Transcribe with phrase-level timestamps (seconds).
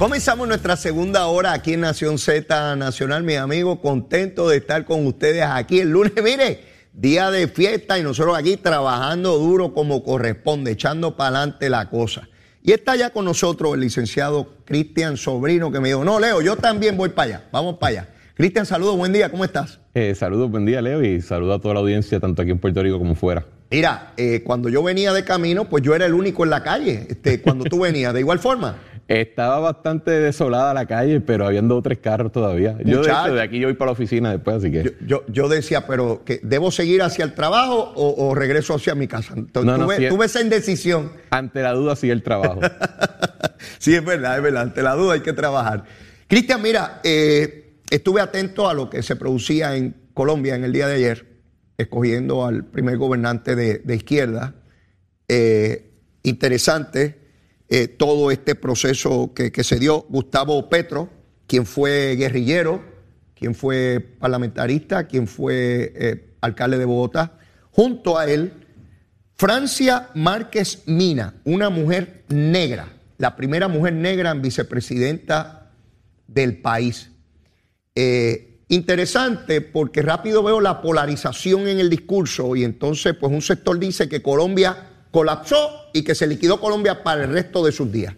[0.00, 5.06] Comenzamos nuestra segunda hora aquí en Nación Z Nacional, mis amigos, contento de estar con
[5.06, 6.60] ustedes aquí el lunes, mire,
[6.94, 12.30] día de fiesta y nosotros aquí trabajando duro como corresponde, echando para adelante la cosa.
[12.62, 16.56] Y está ya con nosotros el licenciado Cristian Sobrino que me dijo, no, Leo, yo
[16.56, 18.08] también voy para allá, vamos para allá.
[18.32, 19.80] Cristian, saludos, buen día, ¿cómo estás?
[19.92, 22.82] Eh, saludos, buen día, Leo, y saludos a toda la audiencia, tanto aquí en Puerto
[22.82, 23.44] Rico como fuera.
[23.70, 27.06] Mira, eh, cuando yo venía de camino, pues yo era el único en la calle,
[27.10, 28.76] este, cuando tú venías, de igual forma.
[29.10, 32.76] Estaba bastante desolada la calle, pero habían dos o tres carros todavía.
[32.84, 34.84] Yo, de, hecho, de aquí yo voy para la oficina después, así que.
[34.84, 38.94] Yo, yo, yo decía, pero que ¿debo seguir hacia el trabajo o, o regreso hacia
[38.94, 39.34] mi casa?
[39.36, 40.08] Entonces, No, no, tuve, sí.
[40.08, 41.10] tuve esa indecisión.
[41.30, 42.60] Ante la duda, sigue el trabajo.
[43.78, 44.62] Sí, es verdad, es verdad.
[44.62, 45.84] Ante la duda hay que trabajar.
[46.28, 50.86] Cristian, mira, eh, estuve atento a lo que se producía en Colombia en el día
[50.86, 51.26] de ayer,
[51.76, 54.54] escogiendo al primer gobernante de, de izquierda.
[55.28, 55.90] Eh,
[56.22, 57.19] interesante
[57.72, 60.04] eh, todo este proceso que, se dio.
[60.08, 61.08] Gustavo Petro,
[61.46, 62.82] quien fue guerrillero,
[63.36, 67.38] quien fue parlamentarista, quien fue eh, alcalde de Bogotá.
[67.70, 68.52] Junto a él,
[69.36, 75.70] Francia Márquez Mina, una mujer negra, la primera mujer negra en vicepresidenta
[76.26, 77.12] del país.
[77.94, 83.78] Eh, interesante porque rápido veo la polarización en el discurso y entonces pues un sector
[83.78, 88.14] dice que Colombia colapsó y que se liquidó Colombia para el resto de sus días.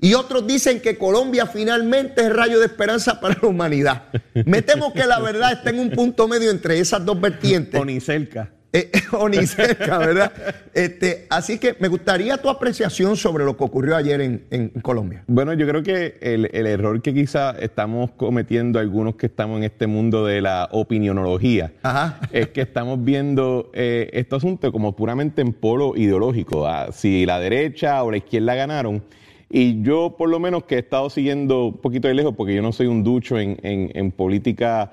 [0.00, 4.04] Y otros dicen que Colombia finalmente es rayo de esperanza para la humanidad.
[4.44, 7.80] Me temo que la verdad está en un punto medio entre esas dos vertientes.
[7.80, 8.50] o cerca.
[8.76, 10.32] Eh, o ni cerca, ¿verdad?
[10.74, 15.22] Este, así que me gustaría tu apreciación sobre lo que ocurrió ayer en, en Colombia.
[15.28, 19.64] Bueno, yo creo que el, el error que quizá estamos cometiendo algunos que estamos en
[19.64, 22.18] este mundo de la opinionología Ajá.
[22.32, 26.66] es que estamos viendo eh, este asunto como puramente en polo ideológico.
[26.66, 29.04] ah, si la derecha o la izquierda ganaron.
[29.50, 32.62] Y yo, por lo menos, que he estado siguiendo un poquito de lejos, porque yo
[32.62, 34.90] no soy un ducho en, en- en política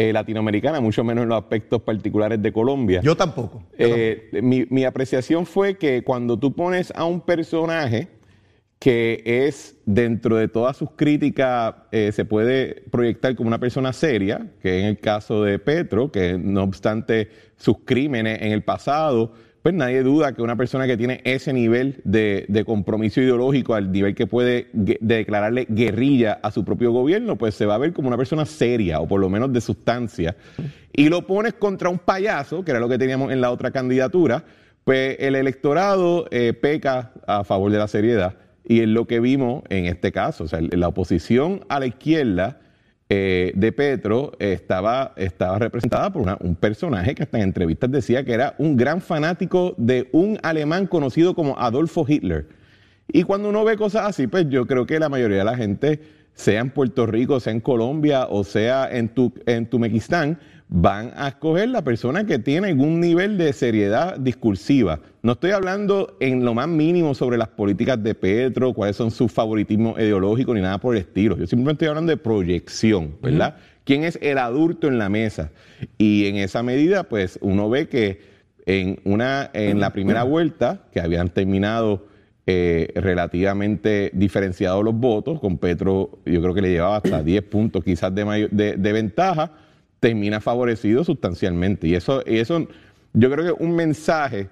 [0.00, 3.00] eh, latinoamericana, mucho menos en los aspectos particulares de Colombia.
[3.02, 3.64] Yo tampoco.
[3.76, 8.06] yo Eh, mi, mi apreciación fue que cuando tú pones a un personaje
[8.78, 14.46] que es dentro de todas sus críticas, eh, se puede proyectar como una persona seria,
[14.62, 19.32] que en el caso de Petro, que no obstante sus crímenes en el pasado,
[19.68, 24.14] pues nadie duda que una persona que tiene ese nivel de, compromiso ideológico, al nivel
[24.14, 28.16] que puede declararle guerrilla a su propio gobierno, pues se va a ver como una
[28.16, 30.34] persona seria, o por lo menos de sustancia.
[30.90, 34.42] Y lo pones contra un payaso, que era lo que teníamos en la otra candidatura,
[34.84, 38.36] pues el electorado eh, peca a favor de la seriedad.
[38.64, 40.44] Y es lo que vimos en este caso.
[40.44, 42.58] O sea, la oposición a la izquierda
[43.10, 48.32] eh, de Petro estaba, estaba representada por un personaje que hasta en entrevistas decía que
[48.32, 52.46] era un gran fanático de un alemán conocido como Adolfo Hitler.
[53.10, 56.00] Y cuando uno ve cosas así, pues yo creo que la mayoría de la gente,
[56.34, 61.28] sea en Puerto Rico, sea en Colombia o sea en, tu, en Tumequistán, van a
[61.28, 65.00] escoger la persona que tiene algún nivel de seriedad discursiva.
[65.22, 69.32] No estoy hablando en lo más mínimo sobre las políticas de Petro, cuáles son sus
[69.32, 71.38] favoritismos ideológicos ni nada por el estilo.
[71.38, 73.56] Yo simplemente estoy hablando de proyección, ¿verdad?
[73.84, 75.50] ¿Quién es el adulto en la mesa?
[75.96, 78.20] Y en esa medida, pues uno ve que
[78.66, 82.06] en, una, en la primera vuelta, que habían terminado
[82.46, 87.82] eh, relativamente diferenciados los votos, con Petro yo creo que le llevaba hasta 10 puntos
[87.82, 89.52] quizás de, de ventaja,
[90.00, 91.86] termina favorecido sustancialmente.
[91.88, 92.66] Y eso, y eso
[93.12, 94.48] yo creo que es un mensaje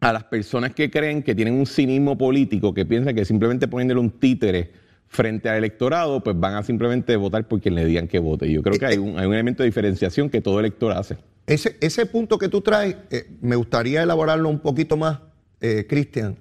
[0.00, 4.00] a las personas que creen que tienen un cinismo político, que piensan que simplemente poniéndole
[4.00, 4.72] un títere
[5.06, 8.46] frente al electorado, pues van a simplemente votar por quien le digan que vote.
[8.46, 11.18] Y yo creo que hay un, hay un elemento de diferenciación que todo elector hace.
[11.46, 15.18] Ese, ese punto que tú traes, eh, me gustaría elaborarlo un poquito más,
[15.60, 16.36] eh, Cristian,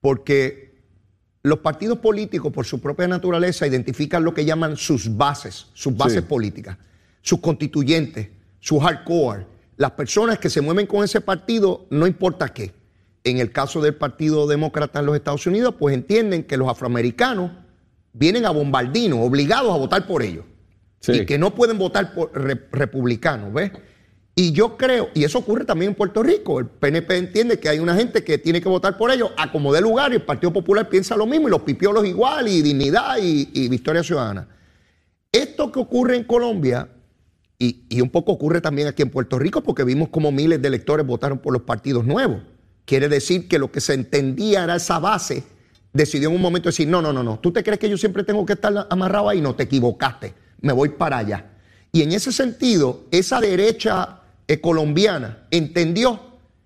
[0.00, 0.74] porque
[1.42, 6.22] los partidos políticos, por su propia naturaleza, identifican lo que llaman sus bases, sus bases
[6.22, 6.28] Sí.
[6.28, 6.78] políticas,
[7.24, 8.28] sus constituyentes,
[8.60, 9.46] sus hardcore,
[9.78, 12.72] las personas que se mueven con ese partido, no importa qué.
[13.24, 17.50] En el caso del Partido Demócrata en los Estados Unidos, pues entienden que los afroamericanos
[18.12, 20.44] vienen a bombardino, obligados a votar por ellos.
[21.00, 21.12] Sí.
[21.12, 23.72] Y que no pueden votar por re- republicanos, ¿ves?
[24.36, 27.78] Y yo creo, y eso ocurre también en Puerto Rico, el PNP entiende que hay
[27.78, 30.52] una gente que tiene que votar por ellos a como dé lugar y el Partido
[30.52, 34.48] Popular piensa lo mismo y los pipiolos igual y dignidad y, y victoria ciudadana.
[35.32, 36.88] Esto que ocurre en Colombia
[37.64, 40.68] y, y un poco ocurre también aquí en Puerto Rico porque vimos como miles de
[40.68, 42.42] electores votaron por los partidos nuevos.
[42.84, 45.42] Quiere decir que lo que se entendía era esa base,
[45.92, 48.24] decidió en un momento decir, no, no, no, no, tú te crees que yo siempre
[48.24, 51.46] tengo que estar amarrado ahí, no, te equivocaste, me voy para allá.
[51.92, 54.18] Y en ese sentido, esa derecha
[54.48, 56.20] eh, colombiana entendió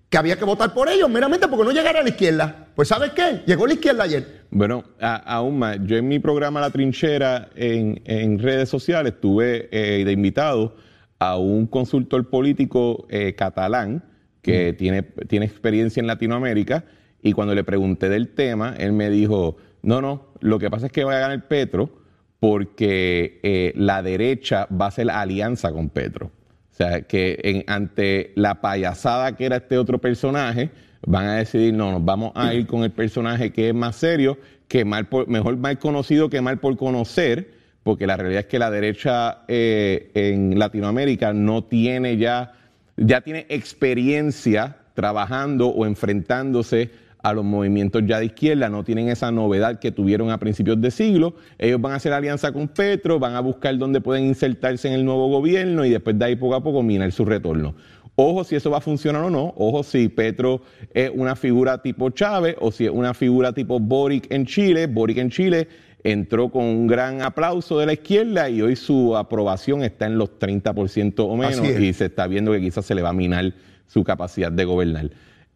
[0.09, 2.67] que había que votar por ellos meramente porque no llegara a la izquierda.
[2.75, 3.43] Pues ¿sabes qué?
[3.45, 4.39] Llegó la izquierda ayer.
[4.49, 10.03] Bueno, a- aún más, yo en mi programa La Trinchera en, redes sociales tuve eh,
[10.03, 10.75] de invitado
[11.19, 14.03] a un consultor político eh, catalán
[14.41, 16.85] que tiene, tiene experiencia en Latinoamérica
[17.21, 20.91] y cuando le pregunté del tema, él me dijo, no, no, lo que pasa es
[20.91, 21.89] que va a ganar Petro
[22.39, 26.27] porque eh, la derecha va a hacer alianza con Petro.
[26.71, 30.69] O sea, que en- ante la payasada que era este otro personaje,
[31.05, 34.37] van a decidir, no, nos vamos a ir con el personaje que es más serio,
[34.69, 37.51] que mal por- mejor mal conocido que mal por conocer,
[37.89, 42.53] porque la realidad es que la derecha eh, en Latinoamérica no tiene ya,
[42.97, 46.91] ya tiene experiencia trabajando o enfrentándose
[47.23, 50.91] a los movimientos ya de izquierda, no tienen esa novedad que tuvieron a principios de
[50.91, 51.33] siglo.
[51.57, 55.03] Ellos van a hacer alianza con Petro, van a buscar dónde pueden insertarse en el
[55.03, 57.73] nuevo gobierno y después de ahí poco a poco minar su retorno.
[58.17, 60.61] Ojo si eso va a funcionar o no, ojo si Petro
[60.93, 64.85] es una figura tipo Chávez o si es una figura tipo Boric en Chile.
[64.85, 65.67] Boric en Chile
[66.03, 70.39] entró con un gran aplauso de la izquierda y hoy su aprobación está en los
[70.39, 73.53] 30% o menos y se está viendo que quizás se le va a minar
[73.87, 75.09] su capacidad de gobernar.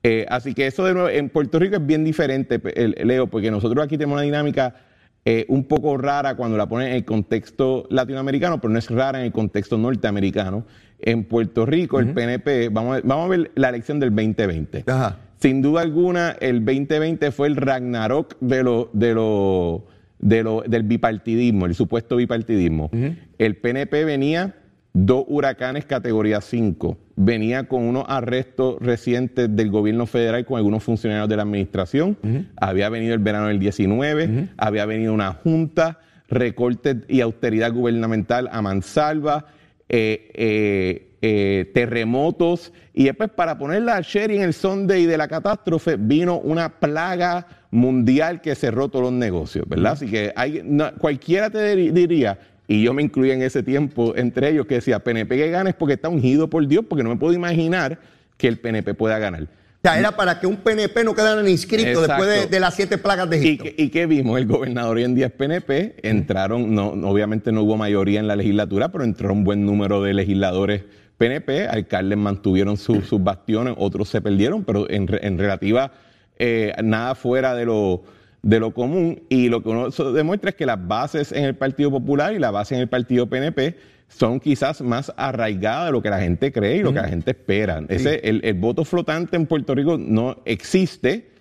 [0.03, 2.61] Eh, así que eso de nuevo, en Puerto Rico es bien diferente,
[3.03, 4.75] Leo, porque nosotros aquí tenemos una dinámica
[5.23, 9.19] eh, un poco rara cuando la ponen en el contexto latinoamericano, pero no es rara
[9.19, 10.65] en el contexto norteamericano.
[10.99, 14.85] En Puerto Rico, el PNP, vamos a, ver, vamos a ver la elección del 2020.
[14.87, 15.19] Ajá.
[15.37, 19.85] Sin duda alguna, el 2020 fue el Ragnarok de lo, de lo,
[20.23, 22.89] de lo, del bipartidismo, el supuesto bipartidismo.
[23.37, 24.55] El PNP venía
[24.93, 31.27] dos huracanes categoría 5, venía con unos arrestos recientes del gobierno federal con algunos funcionarios
[31.27, 32.17] de la administración,
[32.55, 35.99] había venido el verano del 19, había venido una junta,
[36.29, 39.47] recortes y austeridad gubernamental a mansalva,
[39.89, 45.29] eh, eh, eh, terremotos y después para poner la cherry en el Sunday de la
[45.29, 49.93] catástrofe vino una plaga mundial que cerró todos los negocios, ¿verdad?
[49.93, 52.37] Así que hay, no- cualquiera te diría,
[52.67, 55.75] y yo me incluía en ese tiempo entre ellos, que decía, PNP que gane es
[55.77, 57.99] porque está ungido por Dios, porque no me puedo imaginar
[58.35, 59.43] que el PNP pueda ganar.
[59.43, 59.47] O
[59.85, 63.37] sea, era para que un PNP no quedara inscrito después de, las siete plagas de
[63.37, 63.63] ¿Y, Egipto.
[63.63, 64.37] qué- y qué vimos?
[64.37, 68.35] El gobernador hoy en día es PNP, entraron, no- obviamente no hubo mayoría en la
[68.35, 70.83] legislatura, pero entró un buen número de legisladores
[71.17, 75.91] PNP, alcaldes mantuvieron su- sus bastiones, otros se perdieron, pero en, re- en relativa
[76.39, 78.03] eh, nada fuera de lo,
[78.41, 79.23] de lo común.
[79.29, 82.51] Y lo que uno demuestra es que las bases en el Partido Popular y la
[82.51, 83.75] base en el Partido PNP
[84.09, 87.31] son quizás más arraigadas de lo que la gente cree y lo que la gente
[87.31, 87.81] espera.
[87.89, 91.31] Ese, el, el voto flotante en Puerto Rico no existe,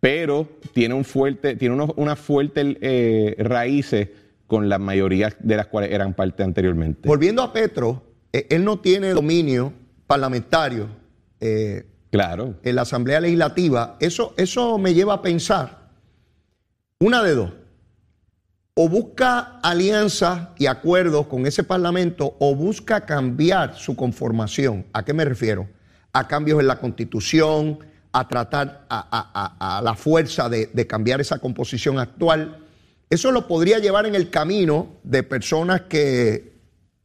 [0.00, 4.08] pero tiene un fuerte, tiene unos, unas fuertes eh, raíces
[4.46, 7.08] con las mayorías de las cuales eran parte anteriormente.
[7.08, 8.02] Volviendo a Petro,
[8.32, 9.72] él no tiene dominio
[10.06, 10.88] parlamentario
[11.40, 12.54] eh, Claro.
[12.62, 13.96] en la Asamblea Legislativa.
[14.00, 15.88] Eso, eso me lleva a pensar,
[16.98, 17.52] una de dos,
[18.74, 24.86] o busca alianzas y acuerdos con ese Parlamento o busca cambiar su conformación.
[24.92, 25.68] ¿A qué me refiero?
[26.12, 27.78] A cambios en la Constitución,
[28.12, 32.58] a tratar a, a- a- a la fuerza de, de cambiar esa composición actual.
[33.10, 36.51] Eso lo podría llevar en el camino de personas que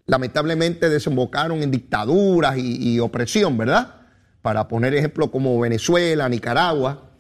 [0.08, 3.96] lamentablemente desembocaron en dictaduras y, opresión, ¿verdad?
[4.42, 7.12] Para poner ejemplos como Venezuela, Nicaragua.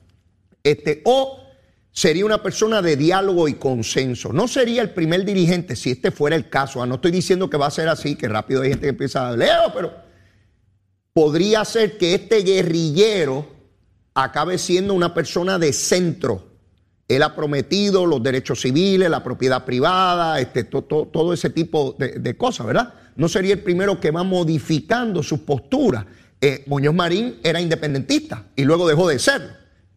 [0.63, 1.43] Este, o
[1.91, 4.31] sería una persona de diálogo y consenso.
[4.31, 6.81] No sería el primer dirigente si este fuera el caso.
[6.81, 9.27] Ah, No estoy diciendo que va a ser así, que rápido hay gente que empieza
[9.27, 9.93] a Leo, pero
[11.11, 13.47] podría ser que este guerrillero
[14.13, 16.56] acabe siendo una persona de centro.
[17.07, 21.95] Él ha prometido los derechos civiles, la propiedad privada, este, to- to- todo ese tipo
[21.97, 22.93] de, de cosas, ¿verdad?
[23.15, 26.05] No sería el primero que va modificando sus posturas.
[26.41, 29.49] Eh, Muñoz Marín era independentista y luego dejó de serlo,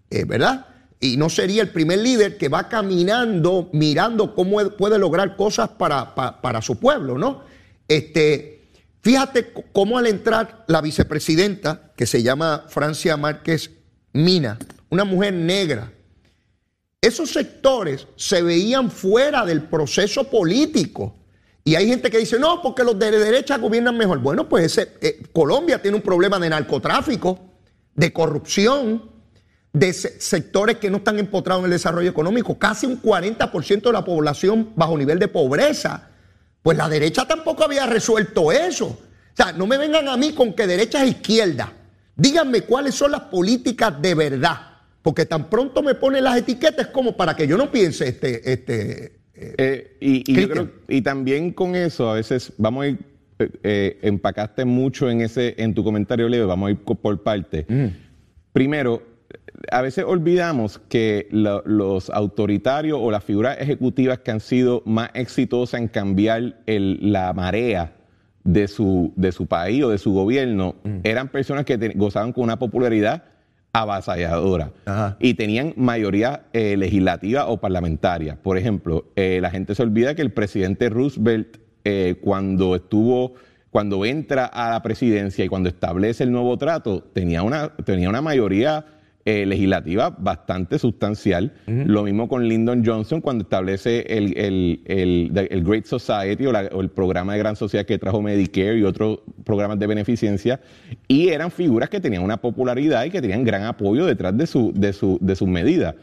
[0.09, 0.67] eh, ¿verdad?
[1.01, 6.15] Y no sería el primer líder que va caminando, mirando cómo puede lograr cosas para,
[6.15, 7.43] pa- para su pueblo, ¿no?
[7.89, 8.63] Este,
[9.03, 13.71] fíjate cómo al entrar la vicepresidenta, que se llama Francia Márquez
[14.13, 14.59] Mina,
[14.91, 15.93] una mujer negra,
[17.01, 21.17] esos sectores se veían fuera del proceso político.
[21.65, 24.19] Y hay gente que dice, no, porque los de derecha gobiernan mejor.
[24.19, 27.39] Bueno, pues eh, Colombia tiene un problema de narcotráfico,
[27.95, 29.11] de corrupción,
[29.73, 32.59] de sectores que no están empotrados en el desarrollo económico.
[32.59, 36.09] Casi un 40% de la población bajo nivel de pobreza.
[36.63, 38.87] Pues la derecha tampoco había resuelto eso.
[38.87, 41.73] O sea, no me vengan a mí con que derecha es izquierda.
[42.17, 44.70] Díganme cuáles son las políticas de verdad.
[45.03, 48.53] Porque tan pronto me ponen las etiquetas como para que yo no piense este...
[48.53, 50.23] este eh, y,
[50.89, 52.99] y, también con eso, a veces vamos a ir,
[53.39, 57.65] eh, eh, empacaste mucho en ese, en tu comentario, Leo, vamos a ir por parte.
[57.67, 57.87] Mm.
[58.53, 59.03] Primero,
[59.73, 65.81] a veces olvidamos que los autoritarios o las figuras ejecutivas que han sido más exitosas
[65.81, 67.95] en cambiar la marea
[68.45, 70.99] de su, de su país o de su gobierno mm.
[71.05, 73.25] eran personas que gozaban con una popularidad
[73.73, 74.73] avasalladora
[75.21, 78.37] y tenían mayoría eh, legislativa o parlamentaria.
[78.37, 83.35] Por ejemplo, eh, la gente se olvida que el presidente Roosevelt, eh, cuando estuvo,
[83.71, 88.21] cuando entra a la presidencia y cuando establece el nuevo trato, tenía una, tenía una
[88.21, 88.85] mayoría
[89.25, 91.53] eh, legislativa bastante sustancial.
[91.67, 94.35] Lo mismo con Lyndon Johnson cuando establece el,
[94.87, 99.79] el, Great Society o, el programa de Gran Sociedad que trajo Medicare y otros programas
[99.79, 100.61] de beneficencia.
[101.07, 104.73] Y eran figuras que tenían una popularidad y que tenían gran apoyo detrás de, su,
[104.75, 105.95] de, su, de sus medidas.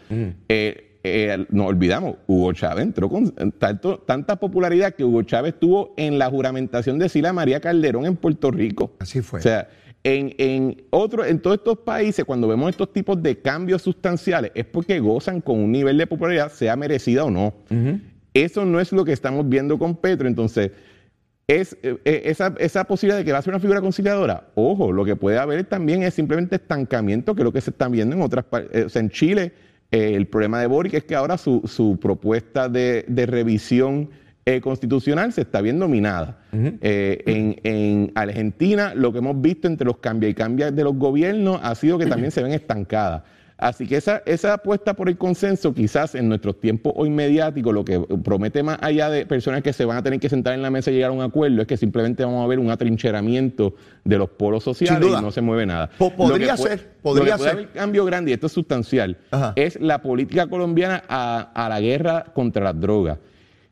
[0.47, 5.93] Eh, eh, no olvidamos, Hugo Chávez entró con tanto, tanta popularidad que Hugo Chávez estuvo
[5.97, 8.91] en la juramentación de Sila María Calderón en Puerto Rico.
[8.99, 9.39] Así fue.
[9.39, 9.69] O sea,
[10.07, 14.63] en, en, otro, en todos estos países, cuando vemos estos tipos de cambios sustanciales, es
[14.63, 17.53] porque gozan con un nivel de popularidad, sea merecida o no.
[18.33, 20.29] Eso no es lo que estamos viendo con Petro.
[20.29, 20.71] Entonces,
[21.45, 24.47] es eh, eh, esa, esa, posibilidad de que va a ser una figura conciliadora.
[24.55, 27.89] Ojo, lo que puede haber también es simplemente estancamiento, que es lo que se está
[27.89, 28.81] viendo en otras partes.
[28.81, 29.51] Eh, o sea, en Chile,
[29.91, 34.09] el problema de Boric es que ahora su, su propuesta de, de revisión
[34.47, 36.37] eh, constitucional se está viendo minada.
[36.53, 41.59] Eh, en, Argentina, lo que hemos visto entre los cambios y cambios de los gobiernos
[41.61, 43.23] ha sido que también se ven estancadas.
[43.57, 47.83] Así que esa, esa apuesta por el consenso, quizás en nuestros tiempos hoy mediáticos, lo
[47.83, 50.69] que promete más allá de personas que se van a tener que sentar en la
[50.69, 53.75] mesa y llegar a un acuerdo, es que simplemente vamos a ver un atrincheramiento
[54.05, 55.89] de los polos sociales y no se mueve nada.
[55.97, 57.69] podría ser, podría lo que ser.
[57.71, 59.17] cambio grande, y esto es sustancial,
[59.57, 63.17] es la política colombiana a, a la guerra contra las drogas.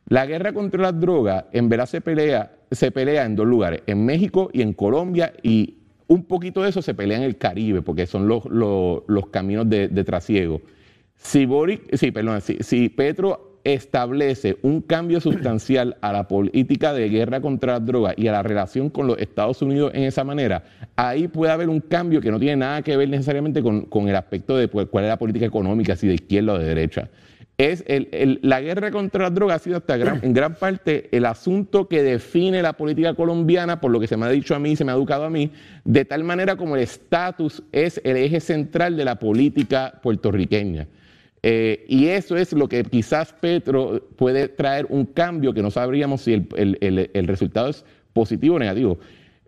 [0.08, 4.04] La guerra contra las drogas en verdad se pelea, se pelea en dos lugares, en
[4.04, 8.06] México y en Colombia, y un poquito de eso se pelea en el Caribe, porque
[8.06, 10.62] son los, los, caminos de, trasiego.
[11.16, 17.40] Si, Boric, sí, perdón, si, Petro establece un cambio sustancial a la política de guerra
[17.40, 20.62] contra las drogas y a la relación con los Estados Unidos en esa manera,
[20.94, 24.14] ahí puede haber un cambio que no tiene nada que ver necesariamente con, con el
[24.14, 27.10] aspecto de pues, cuál es la política económica, si de izquierda o de derecha
[27.58, 31.88] es el, la guerra contra las drogas ha sido hasta en gran parte el asunto
[31.88, 34.84] que define la política colombiana, por lo que se me ha dicho a mí, se
[34.84, 35.50] me ha educado a mí,
[35.84, 40.86] de tal manera como el estatus es el eje central de la política puertorriqueña.
[41.42, 46.22] Eh, y eso es lo que quizás Petro puede traer un cambio que no sabríamos
[46.22, 48.98] si el resultado es positivo o negativo.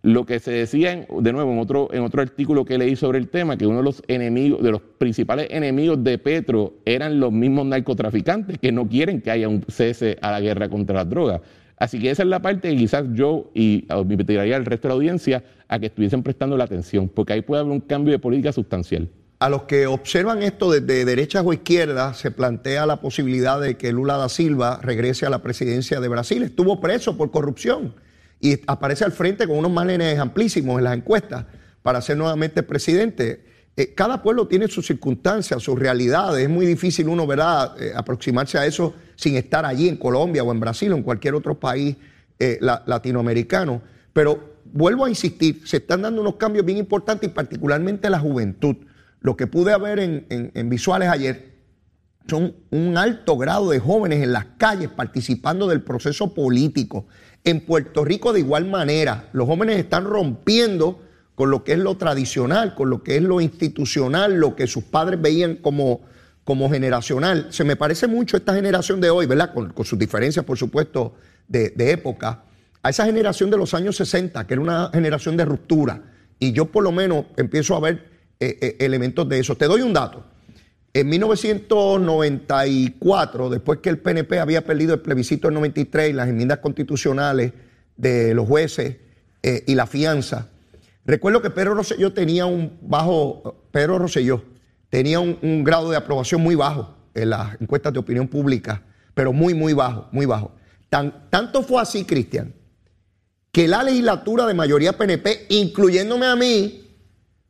[0.02, 1.52] Lo que se decía, de nuevo,
[1.92, 4.80] en otro, artículo que leí sobre el tema, que uno de los enemigos, de los
[4.80, 10.16] principales enemigos de Petro eran los mismos narcotraficantes que no quieren que haya un cese
[10.20, 11.40] a la guerra contra las drogas.
[11.76, 14.90] Así que esa es la parte que quizás yo y me pediría al resto de
[14.90, 18.18] la audiencia a que estuviesen prestando la atención, porque ahí puede haber un cambio de
[18.18, 19.08] política sustancial.
[19.40, 23.92] A los que observan esto desde derechas o izquierdas, se plantea la posibilidad de que
[23.92, 26.42] Lula da Silva regrese a la presidencia de Brasil.
[26.42, 27.94] Estuvo preso por corrupción
[28.40, 31.46] y aparece al frente con unos márgenes amplísimos en las encuestas
[31.82, 33.44] para ser nuevamente presidente.
[33.76, 36.42] Eh, cada pueblo tiene sus circunstancias, sus realidades.
[36.42, 40.52] Es muy difícil uno, ¿verdad?, eh, aproximarse a eso sin estar allí en Colombia o
[40.52, 41.96] en Brasil o en cualquier otro país
[42.38, 43.82] eh, latinoamericano.
[44.12, 48.76] Pero vuelvo a insistir, se están dando unos cambios bien importantes y particularmente la juventud.
[49.20, 51.58] Lo que pude ver en, en visuales ayer
[52.28, 57.06] son un alto grado de jóvenes en las calles participando del proceso político.
[57.44, 61.00] En Puerto Rico de igual manera, los jóvenes están rompiendo
[61.34, 64.82] con lo que es lo tradicional, con lo que es lo institucional, lo que sus
[64.82, 66.00] padres veían como,
[66.42, 67.46] como generacional.
[67.50, 69.54] Se me parece mucho esta generación de hoy, ¿verdad?
[69.54, 71.14] Con, sus diferencias, por supuesto,
[71.46, 72.42] de, época,
[72.82, 76.02] a esa generación de los años 60, que era una generación de ruptura.
[76.40, 79.56] Y yo por lo menos empiezo a ver eh, eh, elementos de eso.
[79.56, 80.24] Te doy un dato.
[80.98, 86.58] En 1994, después que el PNP había perdido el plebiscito del 93 y las enmiendas
[86.58, 87.52] constitucionales
[87.96, 88.96] de los jueces
[89.44, 90.48] eh, y la fianza,
[91.04, 94.42] recuerdo que Pedro Rosselló tenía un bajo, Pedro Rosselló
[94.90, 98.82] tenía un, grado de aprobación muy bajo en las encuestas de opinión pública,
[99.14, 100.50] pero muy, muy bajo, muy bajo.
[100.88, 102.52] Tan, tanto fue así, Cristian,
[103.52, 106.88] que la legislatura de mayoría PNP, incluyéndome a mí,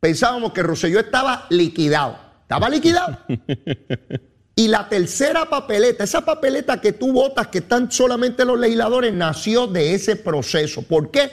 [0.00, 2.27] pensábamos que Rosselló estaba liquidado.
[2.48, 3.18] Estaba liquidado.
[4.56, 9.66] y la tercera papeleta, esa papeleta que tú votas, que están solamente los legisladores, nació
[9.66, 10.80] de ese proceso.
[10.80, 11.28] ¿Por qué?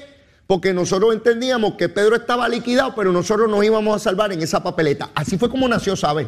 [0.46, 4.62] Porque nosotros entendíamos que Pedro estaba liquidado, pero nosotros nos íbamos a salvar en esa
[4.62, 5.12] papeleta.
[5.16, 6.28] Así fue como nació, ¿sabes?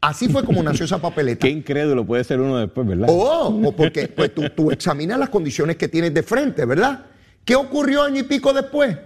[0.00, 1.38] Así fue como nació esa papeleta.
[1.46, 3.06] Qué incrédulo puede ser uno después, ¿verdad?
[3.08, 7.06] Oh, porque pues, tú, tú examinas las condiciones que tienes de frente, ¿verdad?
[7.44, 8.98] ¿Qué ocurrió año y pico después?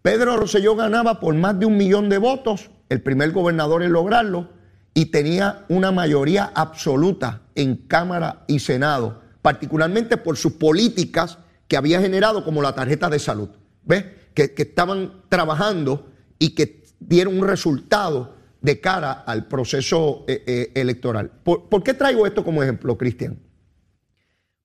[0.00, 4.58] Pedro Rosselló ganaba por más de un millón de votos, el primer gobernador en lograrlo,
[4.94, 12.00] y tenía una mayoría absoluta en Cámara y Senado, particularmente por sus políticas que había
[12.00, 13.48] generado como la tarjeta de salud.
[13.84, 14.04] ¿Ves?
[14.34, 21.30] Que, estaban trabajando y que dieron un resultado de cara al proceso eh, eh, electoral.
[21.42, 23.38] ¿Por, qué traigo esto como ejemplo, Cristian?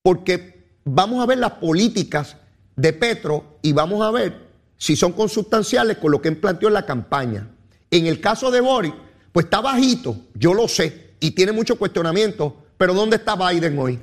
[0.02, 2.38] Porque vamos a ver las políticas
[2.76, 4.46] de Petro y vamos a ver
[4.78, 7.50] si son consustanciales con lo que él planteó en la campaña.
[7.90, 8.94] En el caso de Boris,
[9.36, 13.96] pues está bajito, yo lo sé, y tiene mucho cuestionamiento, pero ¿dónde está Biden hoy?
[13.96, 14.00] O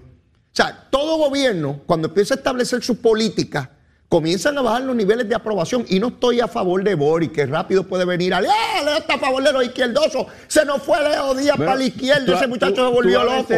[0.53, 3.67] sea, todo gobierno, cuando empieza a establecer sus políticas,
[4.11, 5.87] comienzan a bajar los niveles de aprobación.
[5.89, 8.53] Y no estoy a favor de Boris, que rápido puede venir a Leo,
[8.85, 10.27] Leo está a favor de los izquierdosos.
[10.49, 13.55] Se nos fue Leo Díaz para la izquierda, ese muchacho se volvió loco.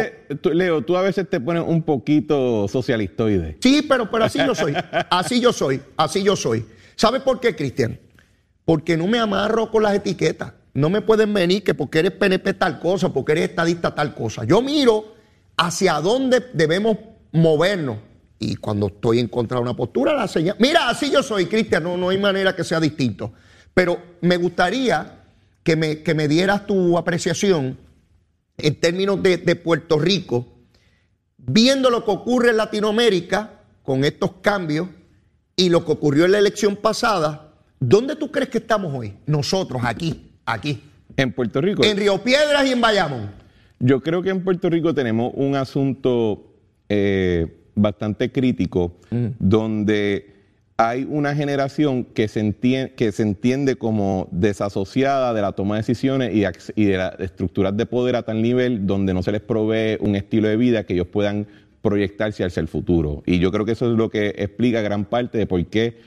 [0.53, 3.57] Leo, tú a veces te pones un poquito socialistoide.
[3.59, 4.73] Sí, pero, pero así yo soy.
[5.09, 6.65] Así yo soy, así yo soy.
[6.95, 7.99] ¿Sabes por qué, Cristian?
[8.63, 10.53] Porque no me amarro con las etiquetas.
[10.75, 14.43] No me pueden venir que porque eres PNP tal cosa, porque eres estadista tal cosa.
[14.43, 15.15] Yo miro
[15.55, 16.97] hacia dónde debemos
[17.31, 17.97] movernos
[18.37, 20.57] y cuando estoy en contra de una postura, la señal.
[20.59, 23.31] Mira, así yo soy, Cristian, no, no hay manera que sea distinto.
[23.73, 25.23] Pero me gustaría
[25.63, 27.77] que me, que me dieras tu apreciación
[28.57, 30.45] en términos de, de Puerto Rico,
[31.37, 34.89] viendo lo que ocurre en Latinoamérica con estos cambios
[35.55, 39.17] y lo que ocurrió en la elección pasada, ¿dónde tú crees que estamos hoy?
[39.25, 40.81] Nosotros, aquí, aquí.
[41.17, 41.83] En Puerto Rico.
[41.83, 43.29] En Río Piedras y en Bayamón.
[43.79, 46.53] Yo creo que en Puerto Rico tenemos un asunto
[46.89, 49.27] eh, bastante crítico, mm.
[49.39, 50.35] donde
[50.77, 55.81] hay una generación que se, entiende, que se entiende como desasociada de la toma de
[55.81, 56.33] decisiones
[56.75, 60.15] y, de las estructuras de poder a tal nivel donde no se les provee un
[60.15, 61.47] estilo de vida que ellos puedan
[61.81, 63.23] proyectarse hacia el futuro.
[63.25, 65.97] Y yo creo que eso es lo que explica gran parte de por qué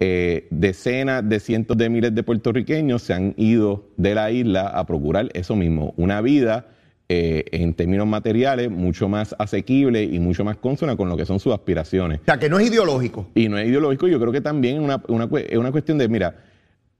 [0.00, 4.86] eh, decenas de cientos de miles de puertorriqueños se han ido de la isla a
[4.86, 6.66] procurar eso mismo, una vida
[7.12, 11.40] eh, en términos materiales mucho más asequible y mucho más consona con lo que son
[11.40, 12.20] sus aspiraciones.
[12.20, 13.28] O sea, que no es ideológico.
[13.34, 16.36] Y no es ideológico, yo creo que también es una, una, cuestión de, mira,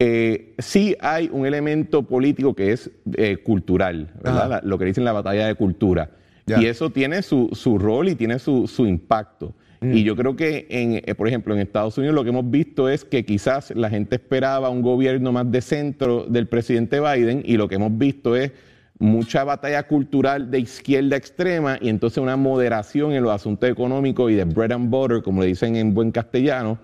[0.01, 4.63] eh, sí hay un elemento político que es eh, cultural, ¿verdad?
[4.65, 6.11] lo que dicen la batalla de cultura.
[6.45, 9.55] Y eso tiene su, su, rol y tiene su, su impacto.
[9.81, 9.97] Mm.
[9.97, 13.05] Y yo creo que, en, por ejemplo, en Estados Unidos lo que hemos visto es
[13.05, 17.69] que quizás la gente esperaba un gobierno más de centro del presidente Biden y lo
[17.69, 18.53] que hemos visto es
[18.99, 24.35] mucha batalla cultural de izquierda extrema y entonces una moderación en los asuntos económicos y
[24.35, 26.79] de bread and butter, como le dicen en buen castellano,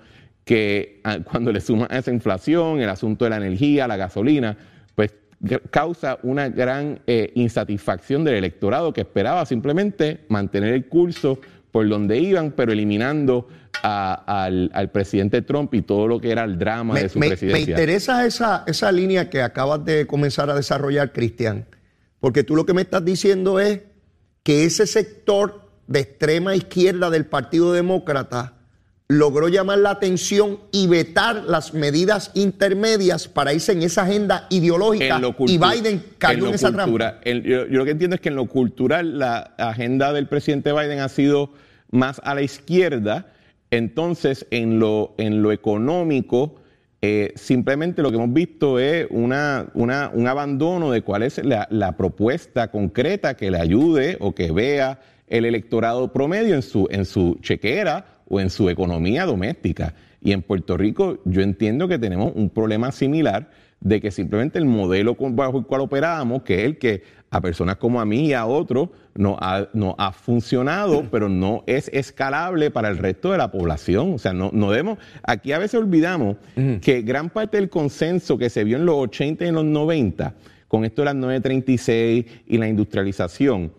[0.44, 4.56] que cuando le suma esa inflación, el asunto de la energía, la gasolina,
[4.94, 5.14] pues
[5.70, 11.38] causa una gran eh, insatisfacción del electorado que esperaba simplemente mantener el curso
[11.76, 13.48] por donde iban, pero eliminando
[13.82, 17.66] al, presidente Trump y todo lo que era el drama de su presidencia.
[17.66, 21.66] Me interesa esa, esa línea que acabas de comenzar a desarrollar, Cristian
[22.18, 23.82] porque tú lo que me estás diciendo es
[24.42, 28.54] que ese sector de extrema izquierda del Partido Demócrata
[29.08, 35.20] logró llamar la atención y vetar las medidas intermedias para irse en esa agenda ideológica
[35.46, 37.20] y Biden cayó en, esa trampa.
[37.22, 41.08] yo, lo que entiendo es que en lo cultural la agenda del presidente Biden ha
[41.08, 41.52] sido
[41.90, 43.32] más a la izquierda,
[43.70, 46.56] entonces en lo, en lo económico
[47.02, 52.70] eh, simplemente lo que hemos visto es una, un abandono de cuál es la, propuesta
[52.72, 58.06] concreta que le ayude o que vea el electorado promedio en su, en su chequera
[58.28, 59.94] o en su economía doméstica.
[60.20, 64.64] Y en Puerto Rico yo entiendo que tenemos un problema similar de que simplemente el
[64.64, 68.32] modelo bajo el cual operábamos, que es el que a personas como a mí y
[68.32, 73.38] a otros no ha, no ha funcionado, pero no es escalable para el resto de
[73.38, 74.14] la población.
[74.14, 76.36] O sea, no, no debemos, aquí a veces olvidamos
[76.80, 80.34] que gran parte del consenso que se vio en los 80 y en los 90,
[80.68, 83.72] con esto de las 936 y la industrialización,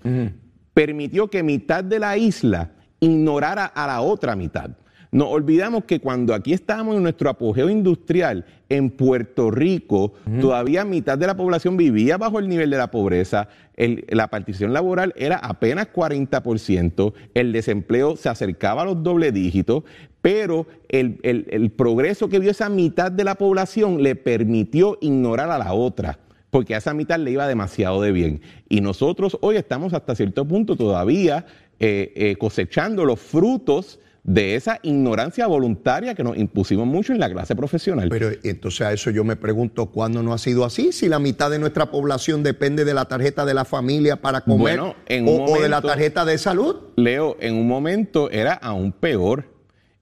[0.74, 4.72] permitió que mitad de la isla ignorara a la otra mitad.
[5.12, 11.18] Nos olvidamos que cuando aquí estábamos en nuestro apogeo industrial, en Puerto Rico, todavía mitad
[11.18, 15.88] de la población vivía bajo el nivel de la pobreza, la participación laboral era apenas
[15.94, 19.84] 40%, el desempleo se acercaba a los doble dígitos,
[20.22, 25.58] pero el, el progreso que vio esa mitad de la población le permitió ignorar a
[25.58, 28.42] la otra porque a esa mitad le iba demasiado de bien.
[28.70, 31.46] Y nosotros hoy estamos hasta cierto punto todavía
[31.80, 37.32] eh, eh, cosechando los frutos de esa ignorancia voluntaria que nos impusimos mucho en la
[37.32, 38.10] clase profesional.
[38.10, 41.50] Pero entonces a eso yo me pregunto cuándo no ha sido así, si la mitad
[41.50, 45.82] de nuestra población depende de la tarjeta de la familia para comer o, de la
[45.82, 46.76] tarjeta de salud.
[46.98, 49.46] Leo, en un momento era aún peor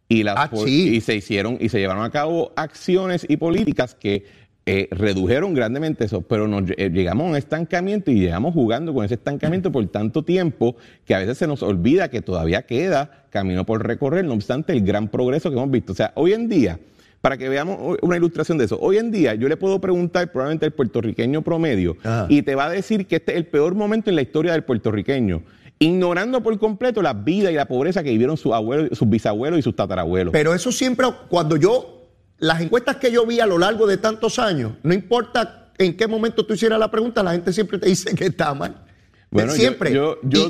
[0.10, 4.26] y, las, ah, y se hicieron y se llevaron a cabo acciones y políticas que
[4.68, 9.06] eh, redujeron grandemente eso, pero nos eh, llegamos a un estancamiento y llegamos jugando con
[9.06, 10.76] ese estancamiento por tanto tiempo
[11.06, 14.82] que a veces se nos olvida que todavía queda camino por recorrer, no obstante el
[14.82, 15.92] gran progreso que hemos visto.
[15.92, 16.80] O sea, hoy en día,
[17.22, 20.66] para que veamos una ilustración de eso, hoy en día yo le puedo preguntar probablemente
[20.66, 21.98] al puertorriqueño promedio
[22.28, 24.64] y te va a decir que este es el peor momento en la historia del
[24.64, 25.44] puertorriqueño
[25.78, 29.62] ignorando por completo la vida y la pobreza que vivieron sus abuelos, sus bisabuelos y
[29.62, 30.32] sus tatarabuelos.
[30.32, 31.95] Pero eso siempre, cuando yo
[32.40, 36.08] las encuestas que yo vi a lo largo de tantos años, no importa en qué
[36.08, 38.84] momento tú hicieras la pregunta, la gente siempre te dice que está mal.
[39.30, 39.94] Bueno, siempre.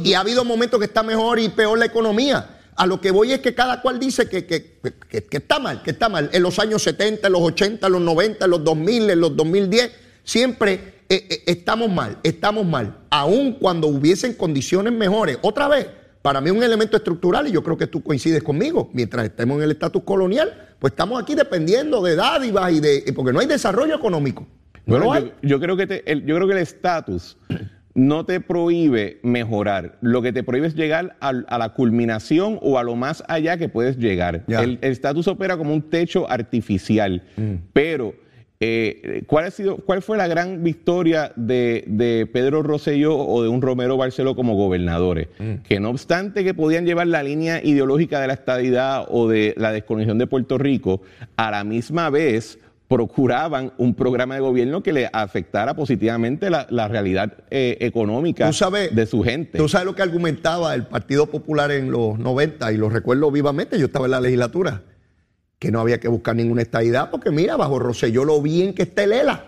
[0.03, 2.59] y, ha habido momentos que está mejor y peor la economía.
[2.75, 4.79] A lo que voy es que cada cual dice que, que,
[5.31, 6.29] está mal, que está mal.
[6.33, 9.35] En los años 70, en los 80, en los 90, en los 2000, en los
[9.35, 9.91] 2010,
[10.23, 12.97] siempre eh, eh, estamos mal, estamos mal.
[13.09, 15.39] Aun cuando hubiesen condiciones mejores.
[15.41, 15.87] Otra vez,
[16.25, 18.89] para mí es un elemento estructural y yo creo que tú coincides conmigo.
[18.93, 23.13] Mientras estemos en el estatus colonial, pues estamos aquí dependiendo de dádivas y de.
[23.15, 24.47] porque no hay desarrollo económico.
[24.87, 27.37] bueno, Yo, creo que el, yo creo que el estatus
[27.93, 29.99] no te prohíbe mejorar.
[30.01, 33.69] Lo que te prohíbe es llegar a, la culminación o a lo más allá que
[33.69, 34.45] puedes llegar.
[34.47, 37.53] El estatus opera como un techo artificial, mm.
[37.71, 38.15] pero
[38.59, 43.61] eh, ¿cuál, ha sido, ¿Cuál fue la gran victoria de, Pedro Rosselló o de un
[43.61, 45.27] Romero Barceló como gobernadores?
[45.39, 45.55] Mm.
[45.67, 49.71] Que no obstante que podían llevar la línea ideológica de la estadidad o de la
[49.71, 51.01] desconexión de Puerto Rico,
[51.35, 57.33] a la misma vez procuraban un programa de gobierno que le afectara positivamente la, realidad
[57.49, 59.57] eh, económica de su gente.
[59.57, 63.79] Tú sabes lo que argumentaba el Partido Popular en los 90 y lo recuerdo vivamente,
[63.79, 64.83] yo estaba en la legislatura
[65.65, 69.03] que no había que buscar ninguna estadidad, porque mira, bajo Rosselló lo bien que está
[69.03, 69.45] el ELA.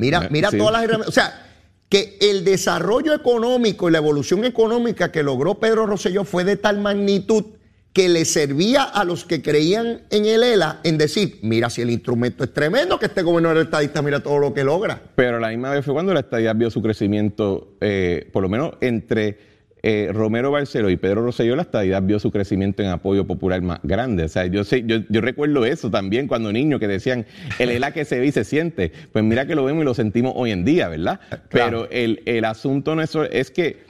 [0.00, 1.08] Mira, mira todas las herramientas.
[1.08, 1.46] O sea,
[1.88, 6.80] que el desarrollo económico y la evolución económica que logró Pedro Rosselló fue de tal
[6.80, 7.44] magnitud
[7.92, 11.90] que le servía a los que creían en el ELA en decir, mira si el
[11.90, 15.00] instrumento es tremendo, que este gobernador estadista mira todo lo que logra.
[15.14, 18.72] Pero la misma vez fue cuando la estadía vio su crecimiento, eh, por lo menos
[18.80, 19.49] entre
[19.82, 23.80] eh, Romero Barceló y Pedro Rosselló, la estadidad vio su crecimiento en apoyo popular más
[23.82, 24.24] grande.
[24.24, 27.26] O sea, yo, sé, yo, recuerdo eso también cuando niño que decían,
[27.58, 28.92] el ELA que se ve y se siente.
[29.12, 31.20] Pues mira que lo vemos y lo sentimos hoy en día, ¿verdad?
[31.50, 33.84] Pero el, asunto es que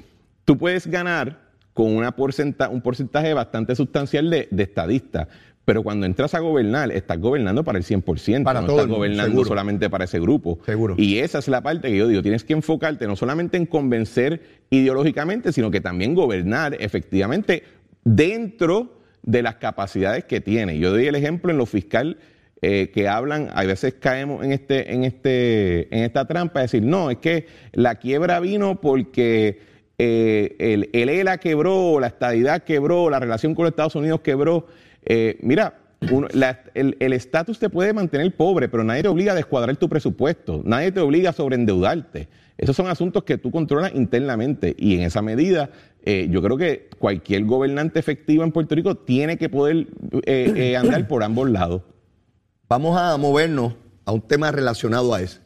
[0.45, 2.15] tú puedes ganar con una
[2.71, 5.29] un porcentaje bastante sustancial de, de estadistas
[5.71, 9.89] pero cuando entras a gobernar, estás gobernando para el 100%, para no estás gobernando solamente
[9.89, 10.59] para ese grupo.
[10.67, 10.97] Seguro.
[10.99, 14.43] Y esa es la parte que yo digo, tienes que enfocarte no solamente en convencer
[14.71, 17.63] ideológicamente, sino que también gobernar efectivamente
[18.03, 20.77] dentro de las capacidades que tiene.
[20.81, 22.19] Yo doy el ejemplo en lo fiscal
[22.63, 26.83] eh, que hablan, a veces caemos en este, en este, en esta trampa de decir,
[26.83, 29.61] no, es que la quiebra vino porque
[29.99, 34.67] eh, el, el ELA quebró, la estadidad quebró, la relación con los Estados Unidos quebró.
[35.05, 35.79] Eh, mira,
[36.75, 40.93] el estatus te puede mantener pobre, pero nadie te obliga a descuadrar tu presupuesto, nadie
[40.93, 42.29] te obliga a sobreendeudarte.
[42.57, 45.71] Esos son asuntos que tú controlas internamente y en esa medida
[46.03, 49.89] eh, yo creo que cualquier gobernante efectivo en Puerto Rico tiene que poder
[50.27, 51.83] eh, andar por ambos lados.
[52.69, 55.41] Vamos a movernos a un tema relacionado a eso.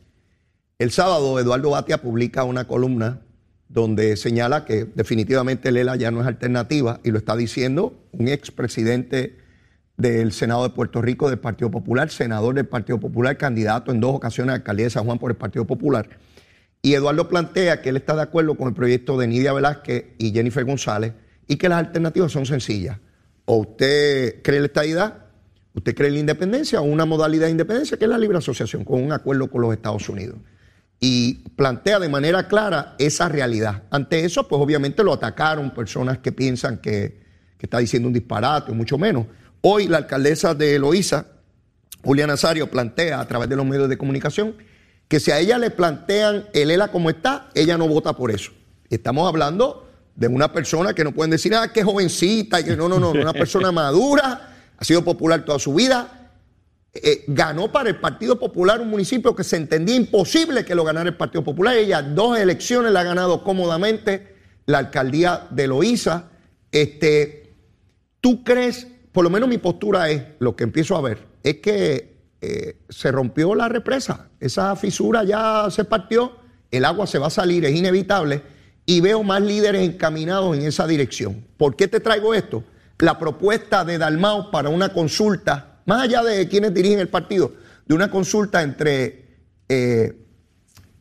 [0.78, 3.20] El sábado Eduardo Batia publica una columna
[3.68, 9.38] donde señala que definitivamente Lela ya no es alternativa y lo está diciendo un expresidente
[9.96, 14.14] del Senado de Puerto Rico del Partido Popular, senador del Partido Popular, candidato en dos
[14.14, 16.08] ocasiones a alcaldía de San Juan por el Partido Popular.
[16.82, 20.32] Y Eduardo plantea que él está de acuerdo con el proyecto de Nidia Velázquez y
[20.32, 21.14] Jennifer González
[21.46, 22.98] y que las alternativas son sencillas.
[23.46, 25.24] O usted cree la estadidad,
[25.74, 29.02] usted cree la independencia o una modalidad de independencia que es la libre asociación con
[29.02, 30.36] un acuerdo con los Estados Unidos.
[31.00, 33.84] Y plantea de manera clara esa realidad.
[33.90, 37.20] Ante eso, pues obviamente lo atacaron personas que piensan que,
[37.58, 39.26] que está diciendo un disparate, o mucho menos.
[39.66, 41.24] Hoy la alcaldesa de Eloísa,
[42.02, 44.56] Julia Nazario, plantea a través de los medios de comunicación
[45.08, 48.52] que si a ella le plantean el ELA como está, ella no vota por eso.
[48.90, 52.90] Estamos hablando de una persona que no pueden decir, ah, que jovencita, y que no,
[52.90, 56.30] no, no, una persona madura, ha sido popular toda su vida,
[56.92, 61.08] eh, ganó para el Partido Popular un municipio que se entendía imposible que lo ganara
[61.08, 61.74] el Partido Popular.
[61.74, 64.34] Ella dos elecciones la ha ganado cómodamente,
[64.66, 66.24] la alcaldía de Loíza.
[66.70, 67.54] Este,
[68.20, 72.16] ¿Tú crees, por lo menos mi postura es, lo que empiezo a ver, es que
[72.40, 76.32] eh, se rompió la represa, esa fisura ya se partió,
[76.72, 78.42] el agua se va a salir, es inevitable,
[78.84, 81.46] y veo más líderes encaminados en esa dirección.
[81.56, 82.64] ¿Por qué te traigo esto?
[82.98, 87.52] La propuesta de Dalmau para una consulta más allá de quienes dirigen el partido,
[87.86, 89.26] de una consulta entre
[89.68, 90.26] eh,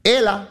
[0.04, 0.50] ELA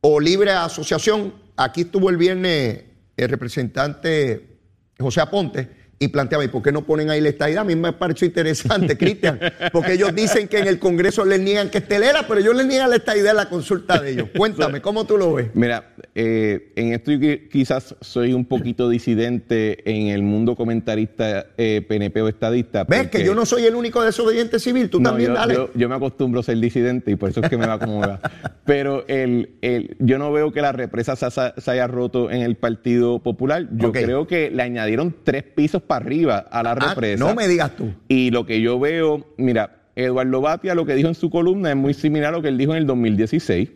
[0.00, 1.34] o Libre Asociación.
[1.58, 2.84] Aquí estuvo el viernes
[3.18, 4.56] el representante
[4.98, 7.60] José Aponte y planteaba, ¿y por qué no ponen ahí la estadidad?
[7.60, 9.38] A mí me pareció interesante, Cristian,
[9.70, 12.88] porque ellos dicen que en el Congreso les niegan que estelera, pero ellos les niegan
[12.88, 14.28] la estadidad en la consulta de ellos.
[14.34, 15.50] Cuéntame, ¿cómo tú lo ves?
[15.52, 17.12] Mira, eh, en esto
[17.52, 22.84] quizás soy un poquito disidente en el mundo comentarista PNP eh, o estadista.
[22.84, 24.88] ¿Ves que yo no soy el único desobediente civil?
[24.88, 25.68] Tú también, dale.
[25.74, 28.20] Yo, me acostumbro a ser disidente y por eso es que me va como va.
[28.64, 33.18] Pero el, el, yo no veo que la represa se, haya roto en el Partido
[33.18, 33.68] Popular.
[33.72, 37.24] Yo creo que le añadieron tres pisos para arriba a la ah, represa.
[37.24, 37.92] no me digas tú.
[38.06, 41.76] Y lo que yo veo, mira, Eduardo Batia lo que dijo en su columna es
[41.76, 43.70] muy similar a lo que él dijo en el 2016,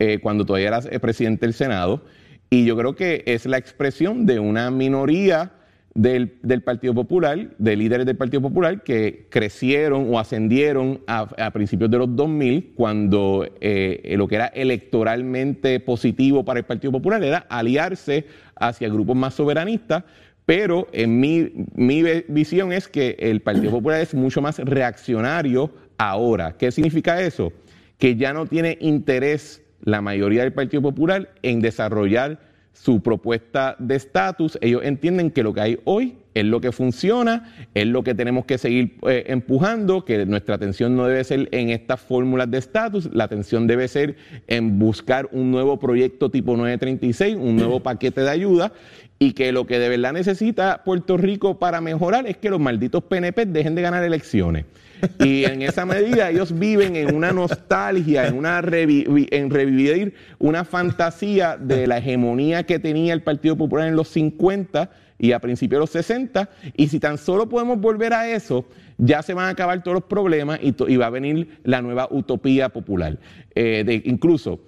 [0.00, 2.02] eh, cuando todavía era presidente del Senado.
[2.50, 5.52] Y yo creo que es la expresión de una minoría
[5.94, 6.30] del,
[6.64, 12.16] Partido Popular, de líderes del Partido Popular, que crecieron o ascendieron a, principios de los
[12.16, 18.88] 2000, cuando eh, lo que era electoralmente positivo para el Partido Popular era aliarse hacia
[18.88, 20.02] grupos más soberanistas
[20.46, 26.56] pero en mi, mi, visión es que el Partido Popular es mucho más reaccionario ahora.
[26.56, 27.52] ¿Qué significa eso?
[27.98, 32.40] Que ya no tiene interés la mayoría del Partido Popular en desarrollar
[32.72, 34.58] su propuesta de estatus.
[34.60, 38.46] Ellos entienden que lo que hay hoy es lo que funciona, es lo que tenemos
[38.46, 43.10] que seguir eh, empujando, que nuestra atención no debe ser en estas fórmulas de estatus,
[43.12, 48.30] la atención debe ser en buscar un nuevo proyecto tipo 936, un nuevo paquete de
[48.30, 48.72] ayuda
[49.22, 53.04] y que lo que de verdad necesita Puerto Rico para mejorar es que los malditos
[53.04, 54.64] PNP dejen de ganar elecciones.
[55.20, 61.86] Y en esa medida ellos viven en una nostalgia, en, una revivir una fantasía de
[61.86, 65.90] la hegemonía que tenía el Partido Popular en los 50 y a principios de los
[65.90, 66.50] 60.
[66.76, 68.66] Y si tan solo podemos volver a eso,
[68.98, 72.70] ya se van a acabar todos los problemas y, va a venir la nueva utopía
[72.70, 73.20] popular.
[73.54, 74.58] Eh, de, incluso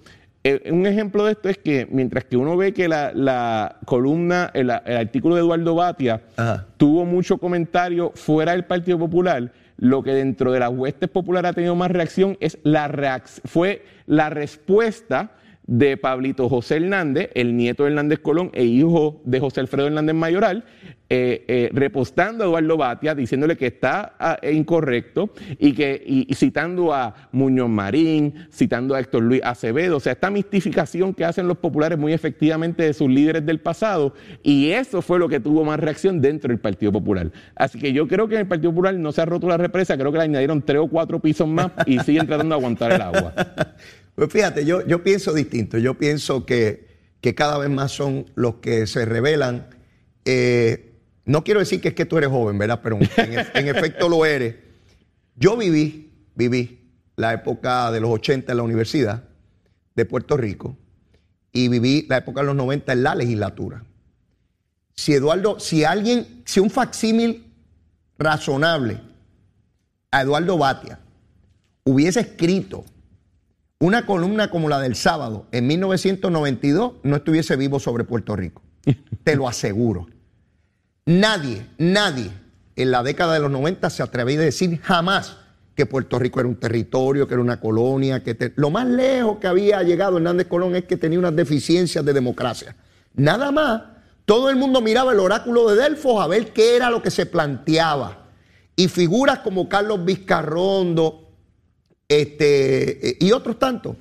[0.47, 4.69] eh, un ejemplo de esto es que mientras que uno ve que la, columna, el,
[4.69, 6.21] artículo de Eduardo Batia
[6.77, 11.53] tuvo mucho comentario fuera del Partido Popular, lo que dentro de las huestes populares ha
[11.53, 15.31] tenido más reacción es la fue la respuesta
[15.67, 20.15] de Pablito José Hernández, el nieto de Hernández Colón e hijo de José Alfredo Hernández
[20.15, 20.65] Mayoral,
[21.07, 27.13] eh, eh, repostando a Eduardo Batia, diciéndole que está ah, incorrecto y que citando a
[27.31, 31.97] Muñoz Marín, citando a Héctor Luis Acevedo, o sea, esta mistificación que hacen los populares
[31.99, 36.21] muy efectivamente de sus líderes del pasado, y eso fue lo que tuvo más reacción
[36.21, 37.31] dentro del Partido Popular.
[37.55, 39.97] Así que yo creo que en el Partido Popular no se ha roto la represa,
[39.97, 43.01] creo que le añadieron tres o cuatro pisos más y siguen tratando de aguantar el
[43.01, 43.33] agua.
[44.15, 45.77] Pues fíjate, yo, yo pienso distinto.
[45.77, 46.87] Yo pienso que,
[47.21, 49.67] que cada vez más son los que se revelan.
[50.23, 50.93] Eh,
[51.25, 52.79] no quiero decir que es que tú eres joven, ¿verdad?
[52.81, 54.55] Pero en, efecto lo eres.
[55.35, 59.23] Yo viví, viví la época de los 80 en la Universidad
[59.95, 60.77] de Puerto Rico
[61.51, 63.83] y viví la época de los 90 en la legislatura.
[64.93, 67.51] Si Eduardo, si alguien, si un facsímil
[68.17, 69.01] razonable
[70.11, 70.99] a Eduardo Batia
[71.83, 72.85] hubiese escrito
[73.79, 78.61] una columna como la del sábado en 1992 no estuviese vivo sobre Puerto Rico.
[79.23, 80.07] Te lo aseguro.
[81.05, 82.31] Nadie, nadie
[82.75, 85.37] en la década de los 90 se atrevía a decir jamás
[85.75, 89.47] que Puerto Rico era un territorio, que era una colonia, que lo más lejos que
[89.47, 92.75] había llegado Hernández Colón es que tenía unas deficiencias de democracia.
[93.13, 93.81] Nada más,
[94.25, 97.25] todo el mundo miraba el oráculo de Delfos a ver qué era lo que se
[97.25, 98.29] planteaba.
[98.77, 101.24] Y figuras como Carlos Vizcarrondo,
[102.07, 103.95] este, eh, y otros tantos,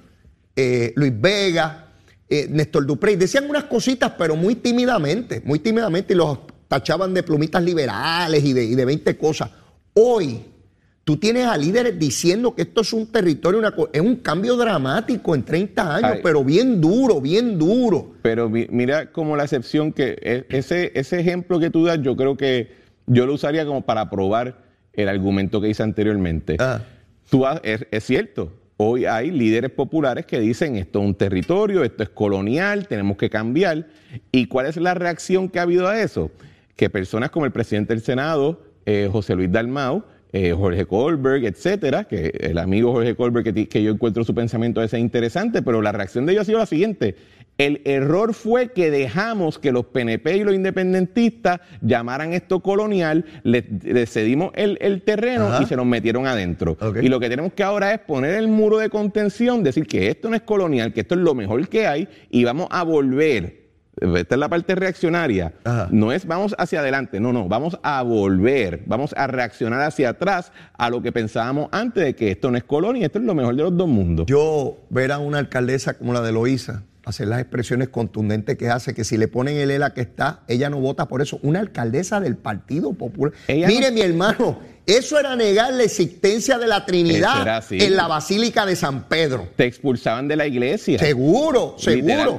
[0.55, 1.89] eh, Luis Vega,
[2.29, 6.39] eh, Néstor Duprey, decían unas cositas, pero muy tímidamente, muy tímidamente, y los
[6.69, 9.51] tachaban de plumitas liberales y de, y de 20 cosas.
[9.95, 10.41] Hoy,
[11.05, 13.63] tú tienes a líderes diciendo que esto es un territorio,
[13.93, 18.15] es un cambio dramático en 30 años, pero bien duro, bien duro.
[18.23, 22.37] Pero mira como la excepción que e, ese, ese ejemplo que tú das, yo creo
[22.37, 22.73] que
[23.07, 24.63] yo lo usaría como para probar
[24.95, 26.57] el argumento que hice anteriormente.
[26.59, 26.81] Ah
[27.63, 32.87] es, cierto, hoy hay líderes populares que dicen esto es un territorio, esto es colonial,
[32.87, 33.87] tenemos que cambiar.
[34.31, 36.31] ¿Y cuál es la reacción que ha habido a eso?
[36.77, 42.05] Que personas como el presidente del Senado eh, José Luis Dalmau, eh, Jorge Colberg, etcétera,
[42.05, 46.27] que el amigo Jorge Colberg, que, yo encuentro su pensamiento ese interesante, pero la reacción
[46.27, 47.17] de ellos ha sido la siguiente.
[47.57, 53.65] El error fue que dejamos que los PNP y los independentistas llamaran esto colonial, le,
[53.83, 55.63] le cedimos el, el terreno Ajá.
[55.63, 56.77] y se nos metieron adentro.
[57.01, 60.29] Y lo que tenemos que ahora es poner el muro de contención, decir que esto
[60.29, 63.63] no es colonial, que esto es lo mejor que hay y vamos a volver.
[64.01, 65.53] Esta es la parte reaccionaria.
[65.63, 65.87] Ajá.
[65.93, 70.51] No es vamos hacia adelante, no, no, vamos a volver, vamos a reaccionar hacia atrás
[70.77, 73.55] a lo que pensábamos antes de que esto no es colonia, esto es lo mejor
[73.55, 74.27] de los dos mundos.
[74.27, 78.95] Yo ver a una alcaldesa como la de Loíza hacer las expresiones contundentes que hace,
[78.95, 81.39] que si le ponen el ELA que está, ella no vota por eso.
[81.43, 83.33] Una alcaldesa del Partido Popular.
[83.49, 88.07] Ella Mire, no- mi hermano, eso era negar la existencia de la Trinidad en la
[88.07, 89.49] Basílica de San Pedro.
[89.57, 90.99] Te expulsaban de la iglesia.
[90.99, 92.39] Seguro, seguro.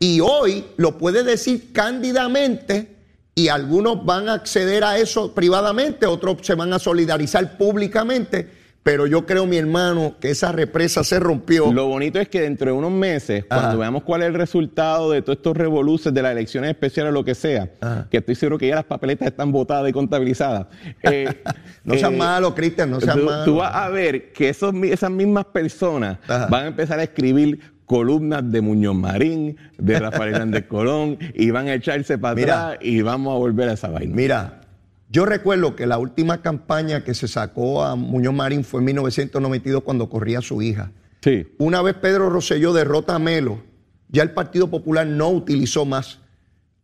[0.00, 2.88] Y hoy lo puede decir cándidamente
[3.34, 8.48] y algunos van a acceder a eso privadamente, otros se van a solidarizar públicamente,
[8.84, 11.72] pero yo creo, mi hermano, que esa represa se rompió.
[11.72, 13.76] Lo bonito es que dentro de unos meses, cuando Ajá.
[13.78, 17.24] veamos cuál es el resultado de todos estos revoluces, de las elecciones especiales o lo
[17.24, 18.06] que sea, Ajá.
[18.10, 20.66] que estoy seguro que ya las papeletas están votadas y contabilizadas.
[21.02, 21.34] eh,
[21.82, 23.44] No seas eh, malo, Cristian, no seas tú, malo.
[23.46, 26.46] tú vas a ver que esos, esas mismas personas Ajá.
[26.48, 31.68] van a empezar a escribir columnas de Muñoz Marín, de Rafael Hernández Colón, y van
[31.68, 32.66] a echarse para Mira.
[32.68, 34.14] atrás y vamos a volver a esa vaina.
[34.14, 34.60] Mira,
[35.08, 39.82] yo recuerdo que la última campaña que se sacó a Muñoz Marín fue en 1992
[39.82, 40.92] cuando corría su hija.
[41.22, 41.46] Sí.
[41.58, 43.62] Una vez Pedro Rosselló derrota a Melo,
[44.08, 46.18] ya el Partido Popular no utilizó más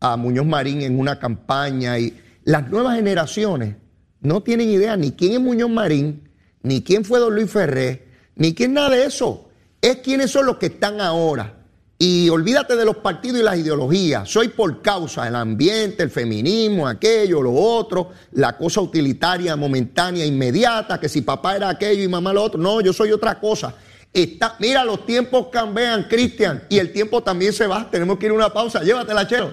[0.01, 3.77] a Muñoz Marín en una campaña y las nuevas generaciones
[4.21, 6.29] no tienen idea ni quién es Muñoz Marín,
[6.63, 8.07] ni quién fue Don Luis Ferré,
[8.37, 9.49] ni quién nada de eso.
[9.81, 11.60] Es quiénes son los que están ahora.
[12.03, 14.27] Y olvídate de los partidos y las ideologías.
[14.27, 20.99] Soy por causa, el ambiente, el feminismo, aquello, lo otro, la cosa utilitaria, momentánea, inmediata,
[20.99, 22.59] que si papá era aquello y mamá lo otro.
[22.59, 23.75] No, yo soy otra cosa.
[24.15, 27.91] Está, mira, los tiempos cambian, Cristian, y el tiempo también se va.
[27.91, 28.83] Tenemos que ir a una pausa.
[28.83, 29.53] Llévatela, Chero.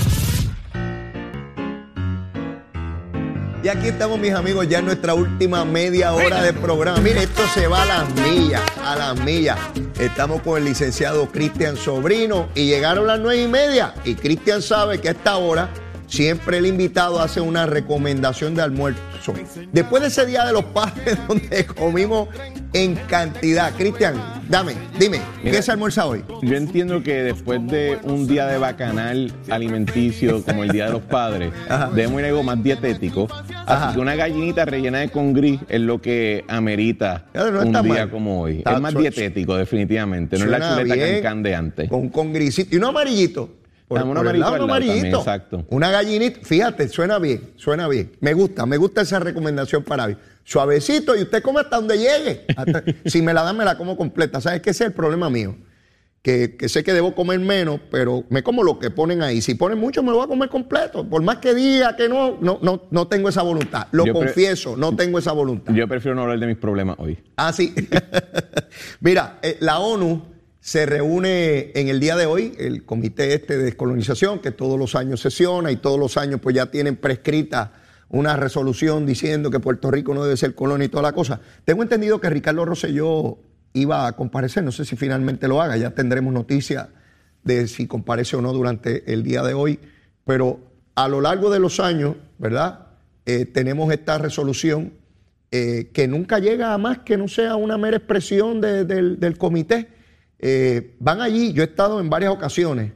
[3.63, 6.97] Y aquí estamos, mis amigos, ya en nuestra última media hora de programa.
[6.99, 9.59] Mire, esto se va a las millas, a las millas.
[9.99, 13.93] Estamos con el licenciado Cristian Sobrino y llegaron las nueve y media.
[14.03, 15.69] Y Cristian sabe que a esta hora
[16.11, 18.99] siempre el invitado hace una recomendación de almuerzo.
[19.71, 22.27] Después de ese día de los padres donde comimos
[22.73, 23.73] en cantidad.
[23.75, 24.15] Cristian,
[24.49, 26.23] dame, dime, ¿qué se almuerza hoy?
[26.41, 31.01] Yo entiendo que después de un día de bacanal alimenticio como el Día de los
[31.01, 31.51] Padres,
[31.93, 33.27] debemos ir algo más dietético.
[33.31, 33.87] Ajá.
[33.87, 38.09] Así que una gallinita rellena de congrí es lo que amerita no un día mal.
[38.09, 38.57] como hoy.
[38.59, 40.37] Está- es más dietético, definitivamente.
[40.37, 41.89] No es la chuleta bien, cancán de antes.
[41.89, 42.73] Con, con grisito.
[42.75, 43.60] Y uno amarillito.
[43.91, 45.17] Un amarillito lado, al un amarillito.
[45.19, 45.65] exacto.
[45.69, 46.39] Una gallinita.
[46.43, 48.11] Fíjate, suena bien, suena bien.
[48.19, 50.17] Me gusta, me gusta esa recomendación para hoy.
[50.43, 52.45] Suavecito y usted come hasta donde llegue.
[52.55, 54.41] Hasta- si me la dan, me la como completa.
[54.41, 55.55] ¿Sabes qué ese es el problema mío?
[56.23, 59.41] Que, que sé que debo comer menos, pero me como lo que ponen ahí.
[59.41, 61.03] Si ponen mucho, me lo voy a comer completo.
[61.09, 63.87] Por más que diga que no, no, no, no tengo esa voluntad.
[63.91, 65.73] Lo Yo confieso, no tengo esa voluntad.
[65.73, 67.17] Yo prefiero no hablar de mis problemas hoy.
[67.37, 67.73] Ah, sí.
[68.99, 70.21] Mira, eh, la ONU
[70.61, 74.95] se reúne en el día de hoy, el comité este de descolonización, que todos los
[74.95, 77.73] años sesiona y todos los años pues ya tienen prescrita
[78.09, 81.41] una resolución diciendo que Puerto Rico no debe ser colonia y toda la cosa.
[81.65, 83.39] Tengo entendido que Ricardo Rosselló
[83.73, 86.89] iba a comparecer, no sé si finalmente lo haga, ya tendremos noticia
[87.43, 89.79] de si comparece o no durante el día de hoy,
[90.25, 90.59] pero
[90.93, 92.87] a lo largo de los años, ¿verdad?
[93.25, 94.93] Eh, tenemos esta resolución
[95.51, 99.37] eh, que nunca llega a más que no sea una mera expresión de- del, del
[99.37, 99.87] comité.
[100.43, 102.91] Eh, van allí, yo he estado en varias ocasiones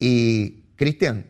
[0.00, 1.24] y, Cristian,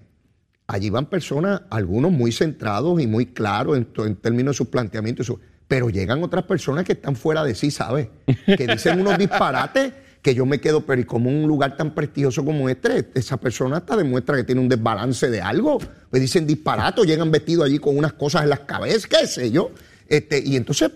[0.66, 5.30] allí van personas, algunos muy centrados y muy claros en, términos de sus planteamientos,
[5.68, 8.08] pero llegan otras personas que están fuera de sí, ¿sabes?
[8.46, 12.44] Que dicen unos disparates que yo me quedo, pero y como un lugar tan prestigioso
[12.44, 15.78] como este, esa persona hasta demuestra que tiene un desbalance de algo.
[16.10, 19.70] Pues dicen disparatos, llegan vestidos allí con unas cosas en las cabezas, qué sé yo.
[20.06, 20.90] Este, y entonces,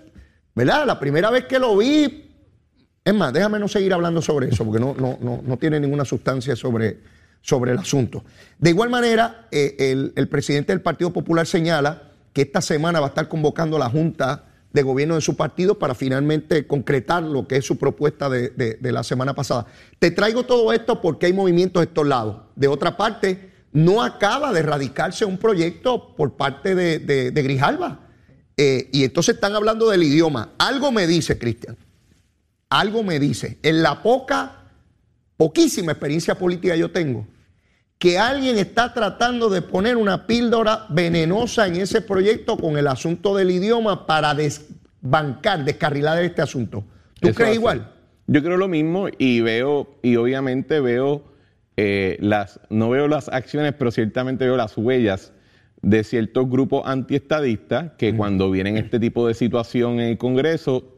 [0.54, 0.86] ¿verdad?
[0.86, 2.23] La primera vez que lo vi,
[3.04, 6.04] es más, déjame no seguir hablando sobre eso, porque no, no, no, no tiene ninguna
[6.04, 6.98] sustancia sobre,
[7.42, 8.24] sobre el asunto.
[8.58, 13.06] De igual manera, eh, el, el presidente del Partido Popular señala que esta semana va
[13.06, 17.56] a estar convocando la Junta de gobierno de su partido para finalmente concretar lo que
[17.56, 19.66] es su propuesta de, de la semana pasada.
[20.00, 22.38] Te traigo todo esto porque hay movimientos de estos lados.
[22.56, 28.00] De otra parte, no acaba de radicarse un proyecto por parte de, Grijalba.
[28.56, 30.52] Eh, y entonces están hablando del idioma.
[30.58, 31.76] Algo me dice, Cristian,
[32.78, 34.64] algo me dice, en la poca,
[35.36, 37.26] poquísima experiencia política yo tengo,
[37.98, 43.36] que alguien está tratando de poner una píldora venenosa en ese proyecto con el asunto
[43.36, 46.84] del idioma para desbancar, descarrilar este asunto.
[47.20, 47.92] ¿Tú crees igual?
[48.26, 51.24] Yo creo lo mismo y veo, y obviamente veo
[51.76, 55.32] eh, las, no veo las acciones, pero ciertamente veo las huellas
[55.80, 60.93] de ciertos grupos antiestadistas que cuando vienen este tipo de situación en el Congreso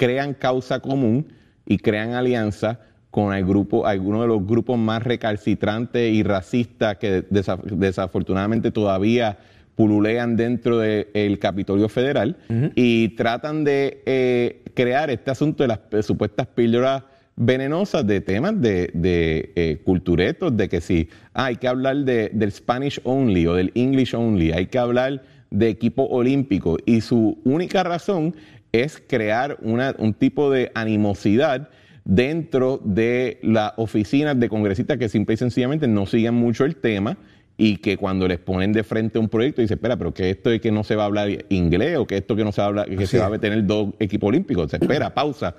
[0.00, 1.26] crean causa común
[1.66, 2.80] y crean alianza
[3.10, 9.36] con el grupo, algunos de los grupos más recalcitrantes y racistas que desafortunadamente todavía
[9.74, 12.38] pululean dentro del Capitolio Federal
[12.74, 17.02] y tratan de eh, crear este asunto de las supuestas píldoras
[17.36, 22.30] venenosas de temas de, de eh, culturetos, de que si ah, hay que hablar de,
[22.32, 26.78] del Spanish only o del English only, hay que hablar de equipo olímpico.
[26.86, 28.34] Y su única razón
[28.72, 31.68] es crear una, un tipo de animosidad
[32.04, 37.16] dentro de las oficinas de congresistas que simple y sencillamente no siguen mucho el tema
[37.56, 40.62] y que cuando les ponen de frente un proyecto dicen, espera, pero que esto es
[40.62, 42.68] que no se va a hablar inglés o que esto que no se va a
[42.68, 44.70] hablar, que se va a tener dos equipos olímpicos.
[44.70, 45.54] Se espera, pausa.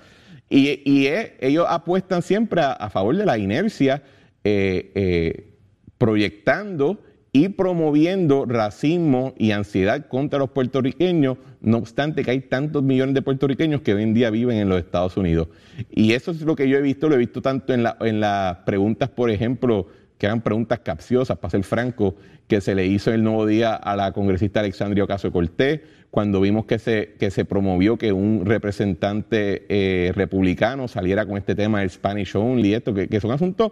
[0.49, 1.07] Y,
[1.39, 4.01] ellos apuestan siempre a, favor de la inercia,
[4.43, 5.53] eh, eh,
[5.99, 6.99] proyectando
[7.31, 13.21] y promoviendo racismo y ansiedad contra los puertorriqueños, no obstante que hay tantos millones de
[13.21, 15.47] puertorriqueños que hoy en día viven en los Estados Unidos.
[15.89, 18.57] Y eso es lo que yo he visto, lo he visto tanto en, en las
[18.57, 19.87] preguntas, por ejemplo,
[20.17, 22.15] que eran preguntas capciosas, para ser franco,
[22.47, 25.81] que se le hizo el nuevo día a la congresista Alexandria Ocasio Cortés,
[26.11, 31.55] cuando vimos que se, que se promovió que un representante eh, republicano saliera con este
[31.55, 33.71] tema del Spanish Only, esto, que, son asuntos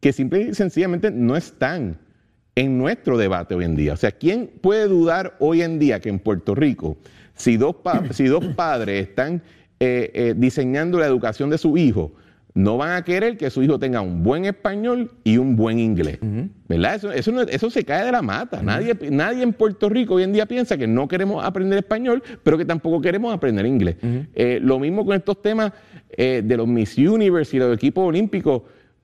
[0.00, 1.98] que simple y sencillamente no están
[2.60, 3.94] en nuestro debate hoy en día.
[3.94, 6.98] O sea, ¿quién puede dudar hoy en día que en Puerto Rico,
[7.34, 7.76] si dos,
[8.10, 9.42] si dos padres están
[9.80, 12.12] eh, eh, diseñando la educación de su hijo,
[12.52, 16.18] no van a querer que su hijo tenga un buen español y un buen inglés.
[16.68, 16.96] ¿Verdad?
[16.96, 18.60] Eso, eso, eso, se cae de la mata.
[18.62, 22.58] nadie, nadie en Puerto Rico hoy en día piensa que no queremos aprender español, pero
[22.58, 23.96] que tampoco queremos aprender inglés.
[24.34, 25.72] Eh, lo mismo con estos temas
[26.10, 28.62] eh, de los Miss Universe y los equipos olímpicos.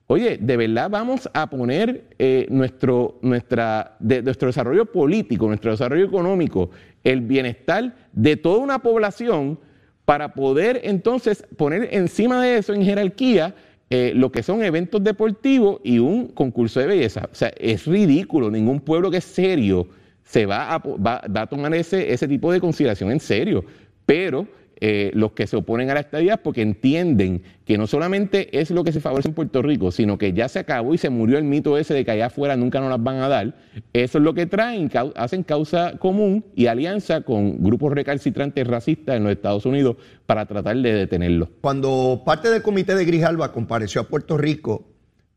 [0.09, 6.69] Oye, de verdad vamos a poner eh, nuestro, nuestra, nuestro desarrollo político, nuestro desarrollo económico,
[7.03, 9.59] el bienestar de toda una población
[10.05, 13.53] para poder entonces poner encima de eso en jerarquía
[13.89, 17.27] eh, lo que son eventos deportivos y un concurso de belleza.
[17.29, 19.89] O sea, es ridículo, ningún pueblo que es serio
[20.23, 23.65] se va a, va, va a tomar ese, ese tipo de consideración en serio.
[24.05, 24.47] Pero
[24.79, 28.83] eh, los que se oponen a la estadía porque entienden que no solamente es lo
[28.83, 31.45] que se favorece en Puerto Rico, sino que ya se acabó y se murió el
[31.45, 33.55] mito ese de que allá afuera nunca nos las van a dar.
[33.93, 39.23] Eso es lo que traen, hacen causa común y alianza con grupos recalcitrantes racistas en
[39.23, 39.97] los Estados Unidos
[40.27, 41.49] para tratar de detenerlo.
[41.61, 44.85] Cuando parte del comité de Grijalba compareció a Puerto Rico,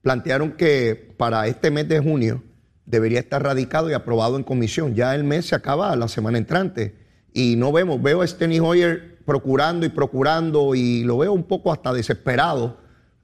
[0.02, 2.42] plantearon que para este mes de junio
[2.84, 4.94] debería estar radicado y aprobado en comisión.
[4.94, 6.94] Ya el mes se acaba la semana entrante
[7.32, 11.72] y no vemos, veo a Steny Hoyer procurando y procurando y lo veo un poco
[11.72, 12.78] hasta desesperado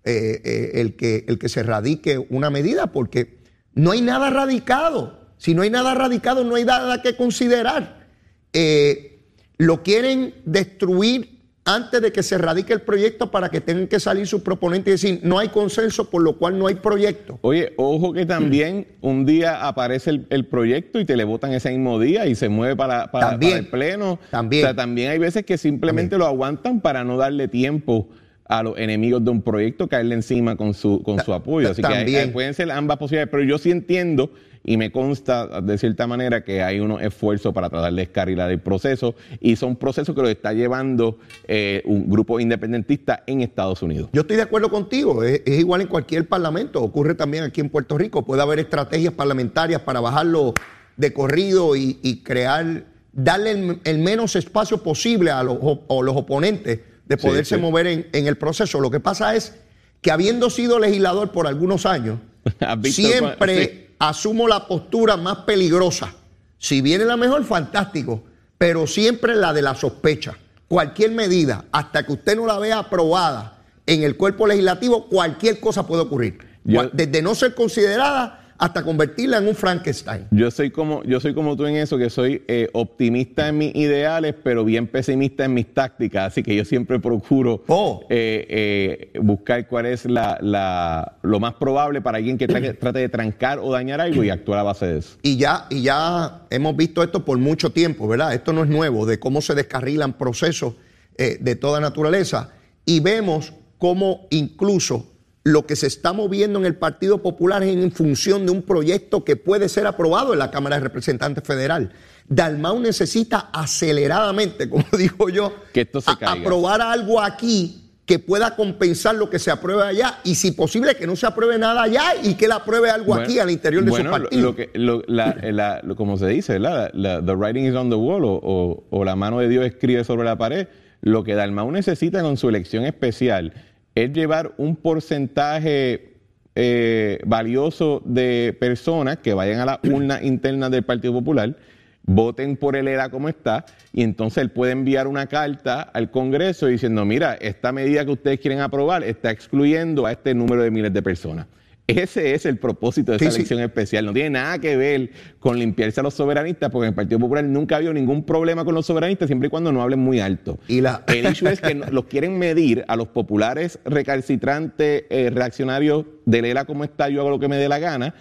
[0.04, 3.40] eh, eh, el, que, el que se radique una medida porque
[3.74, 5.32] no hay nada radicado.
[5.36, 8.06] Si no hay nada radicado, no hay nada que considerar.
[8.52, 9.24] Eh,
[9.58, 11.35] lo quieren destruir
[11.66, 15.10] antes de que se radique el proyecto para que tengan que salir sus proponentes y
[15.10, 17.38] decir no hay consenso, por lo cual no hay proyecto.
[17.42, 21.98] Oye, ojo que también un día aparece el, proyecto y te le votan ese mismo
[21.98, 24.20] día y se mueve para, para, el pleno.
[24.30, 24.64] También.
[24.64, 28.08] O sea, también hay veces que simplemente lo aguantan para no darle tiempo
[28.48, 31.70] a los enemigos de un proyecto caerle encima con su, con su apoyo.
[31.70, 34.30] Así que pueden ser ambas posibilidades, pero yo sí entiendo
[34.66, 38.58] y me consta de cierta manera que hay unos esfuerzos para tratar de descarrilar el
[38.58, 39.14] proceso.
[39.40, 44.10] Y son procesos que lo está llevando eh, un grupo independentista en Estados Unidos.
[44.12, 47.96] Yo estoy de acuerdo contigo, es, igual en cualquier parlamento, ocurre también aquí en Puerto
[47.96, 50.52] Rico, puede haber estrategias parlamentarias para bajarlo
[50.96, 57.56] de corrido y, crear, darle el, menos espacio posible a los, los oponentes de poderse
[57.56, 58.80] mover en, en el proceso.
[58.80, 59.54] Lo que pasa es
[60.00, 62.18] que habiendo sido legislador por algunos años,
[62.82, 66.14] siempre asumo la postura más peligrosa.
[66.58, 68.22] Si viene la mejor, fantástico,
[68.58, 70.36] pero siempre la de la sospecha.
[70.68, 75.86] Cualquier medida, hasta que usted no la vea aprobada en el cuerpo legislativo, cualquier cosa
[75.86, 76.38] puede ocurrir.
[76.64, 80.26] Desde no ser considerada hasta convertirla en un Frankenstein.
[80.30, 83.74] Yo soy como, yo soy como tú en eso, que soy eh, optimista en mis
[83.74, 86.28] ideales, pero bien pesimista en mis tácticas.
[86.32, 88.04] Así que yo siempre procuro Oh.
[88.08, 92.98] eh, eh, buscar cuál es la, la- lo más probable para alguien que tra- trate
[93.00, 95.18] de trancar o dañar algo y actuar a base de eso.
[95.22, 98.32] Y ya, y ya hemos visto esto por mucho tiempo, ¿verdad?
[98.34, 100.74] Esto no es nuevo, de cómo se descarrilan procesos
[101.18, 102.50] de toda naturaleza.
[102.84, 105.15] Y vemos cómo incluso
[105.48, 109.22] lo que se está moviendo en el Partido Popular es en función de un proyecto
[109.24, 111.92] que puede ser aprobado en la Cámara de Representantes Federal.
[112.28, 116.40] Dalmau necesita aceleradamente, como digo yo, Que esto se a- caiga.
[116.42, 121.06] aprobar algo aquí que pueda compensar lo que se apruebe allá y si posible que
[121.06, 123.90] no se apruebe nada allá y que él apruebe algo Bueno, aquí al interior de
[123.90, 124.42] bueno, su partido.
[124.42, 126.90] Lo, que, lo- la- la- lo- como se dice, ¿verdad?
[126.92, 130.02] La- the writing is on the wall o, o- o la mano de Dios escribe
[130.02, 130.66] sobre la pared.
[131.02, 133.52] Lo que Dalmau necesita con su elección especial
[133.96, 136.12] es llevar un porcentaje
[136.54, 141.56] eh, valioso de personas que vayan a la urna interna del Partido Popular,
[142.04, 146.66] voten por el ERA como está, y entonces él puede enviar una carta al Congreso
[146.66, 150.92] diciendo, mira, esta medida que ustedes quieren aprobar está excluyendo a este número de miles
[150.92, 151.46] de personas.
[151.88, 153.36] Ese es el propósito de Sí, esa sí.
[153.38, 154.04] elección especial.
[154.06, 157.44] No tiene nada que ver con limpiarse a los soberanistas, porque en el Partido Popular
[157.44, 160.58] nunca ha habido ningún problema con los soberanistas, siempre y cuando no hablen muy alto.
[160.66, 166.04] Y la- El issue es que los quieren medir a los populares recalcitrantes, eh, reaccionarios
[166.24, 168.14] del ELA como está, yo hago lo que me dé la gana,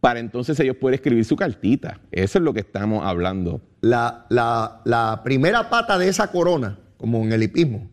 [0.00, 2.00] para entonces ellos poder escribir su cartita.
[2.12, 3.60] Eso es lo que estamos hablando.
[3.82, 7.90] la, la- la primera pata de esa corona, como en el hipismo,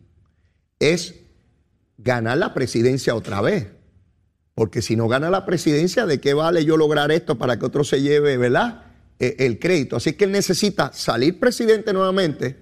[0.78, 1.14] es
[1.98, 3.68] ganar la presidencia otra vez.
[4.58, 7.84] Porque si no gana la presidencia, ¿de qué vale yo lograr esto para que otro
[7.84, 8.82] se lleve, ¿verdad?
[9.20, 9.94] Eh, el crédito.
[9.94, 12.56] Así que él necesita salir presidente nuevamente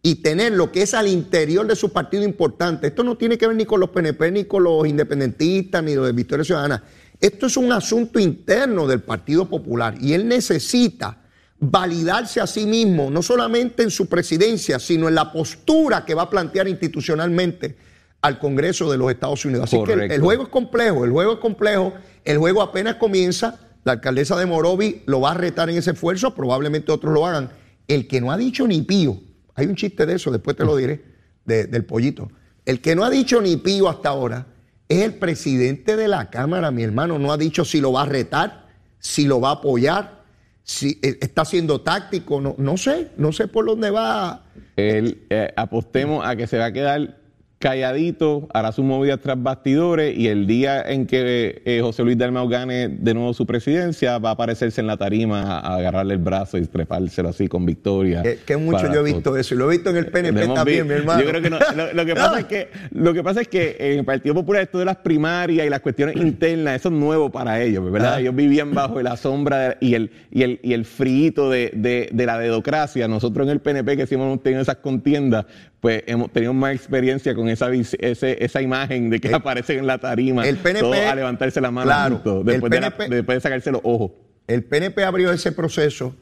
[0.00, 2.86] y tener lo que es al interior de su partido importante.
[2.86, 6.06] Esto no tiene que ver ni con los PNP, ni con los independentistas, ni los
[6.06, 6.84] de Victoria Ciudadana.
[7.20, 11.18] Esto es un asunto interno del Partido Popular y él necesita
[11.58, 16.22] validarse a sí mismo, no solamente en su presidencia, sino en la postura que va
[16.22, 17.89] a plantear institucionalmente
[18.22, 19.64] al Congreso de los Estados Unidos.
[19.64, 21.94] Así que el, juego es complejo, el juego es complejo,
[22.24, 26.34] el juego apenas comienza, la alcaldesa de Morovi lo va a retar en ese esfuerzo,
[26.34, 27.50] probablemente otros lo hagan.
[27.88, 29.18] El que no ha dicho ni pío,
[29.54, 31.02] hay un chiste de eso, después te lo diré,
[31.44, 32.30] de- del pollito.
[32.66, 34.46] El que no ha dicho ni pío hasta ahora
[34.88, 38.06] es el presidente de la Cámara, mi hermano, no ha dicho si lo va a
[38.06, 38.66] retar,
[38.98, 40.20] si lo va a apoyar,
[40.62, 44.44] si eh, está siendo táctico, no, no sé, no sé por dónde va.
[44.76, 47.19] Eh, apostemos a que se va a quedar
[47.60, 52.48] calladito, hará sus movidas tras bastidores y el día en que eh, José Luis Dalmau
[52.48, 56.20] gane de nuevo su presidencia va a aparecerse en la tarima a, a agarrarle el
[56.20, 58.22] brazo y trepárselo así con victoria.
[58.22, 60.48] Que, que mucho para yo he visto eso y lo he visto en el PNP
[60.54, 61.22] también, mi hermano.
[61.22, 63.76] Yo creo que no, lo, lo que pasa es que lo que pasa es que
[63.78, 67.30] en el Partido Popular esto de las primarias y las cuestiones internas, eso es nuevo
[67.30, 68.14] para ellos, ¿verdad?
[68.14, 68.20] Ah.
[68.20, 72.26] Ellos vivían bajo la sombra y el y el y el frito de, de, de
[72.26, 73.06] la dedocracia.
[73.06, 75.44] Nosotros en el PNP que siempre hemos tenido esas contiendas,
[75.80, 79.86] pues hemos tenido más experiencia con esa ese- esa imagen de que El- aparecen en
[79.86, 83.36] la tarima, el PNP todos a levantarse la mano claro, juntos, después, de la- después
[83.36, 84.12] de sacarse los ojos.
[84.46, 86.14] El PNP abrió ese proceso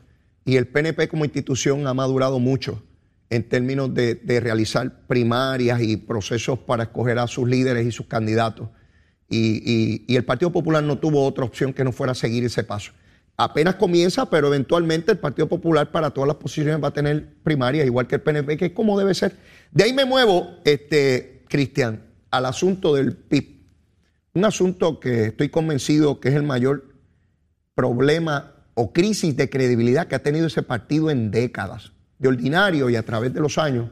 [0.44, 2.82] y el PNP como institución ha madurado mucho
[3.30, 8.06] en términos de, de realizar primarias y procesos para escoger a sus líderes y sus
[8.06, 8.68] candidatos.
[9.28, 12.64] Y, y- y el Partido Popular no tuvo otra opción que no fuera seguir ese
[12.64, 12.92] paso.
[13.40, 17.86] Apenas comienza, pero eventualmente el Partido Popular para todas las posiciones va a tener primarias,
[17.86, 19.36] igual que el PNP, que es como debe ser.
[19.70, 23.60] De ahí me muevo, este, Cristian, al asunto del PIB.
[24.34, 26.96] Un asunto que estoy convencido que es el mayor
[27.76, 31.92] problema o crisis de credibilidad que ha tenido ese partido en décadas.
[32.18, 33.88] De ordinario y a través de los años,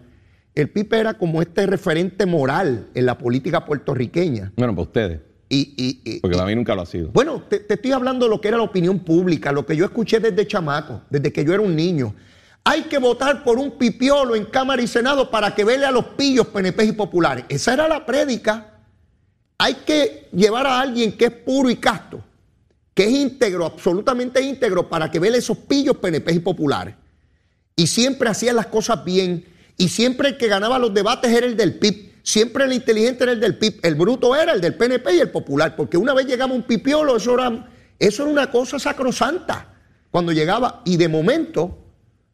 [0.57, 4.53] el PIB era como este referente moral en la política puertorriqueña.
[4.57, 7.09] Bueno, para ustedes, Y, y- y- porque para mí nunca lo ha sido.
[7.13, 9.85] bueno, te, te estoy hablando de lo que era la opinión pública, lo que yo
[9.85, 12.15] escuché desde chamaco, desde que yo era un niño.
[12.65, 16.05] Hay que votar por un pipiolo en Cámara y Senado para que vele a los
[16.17, 17.45] pillos PNP y populares.
[17.49, 18.73] Esa era la prédica.
[19.59, 22.25] Hay que llevar a alguien que es puro y casto,
[22.93, 26.97] que es íntegro, absolutamente íntegro, para que vele esos pillos PNP y populares.
[27.77, 29.45] Y siempre hacían las cosas bien.
[29.79, 32.11] Y siempre el que ganaba los debates era el del PIB.
[32.27, 33.79] Siempre el inteligente era el del PIB.
[33.85, 35.77] El bruto era el del PNP y el popular.
[35.77, 37.71] Porque una vez llegaba un pipiolo, eso era,
[38.01, 39.75] eso era una cosa sacrosanta.
[40.11, 41.79] Cuando llegaba, y de momento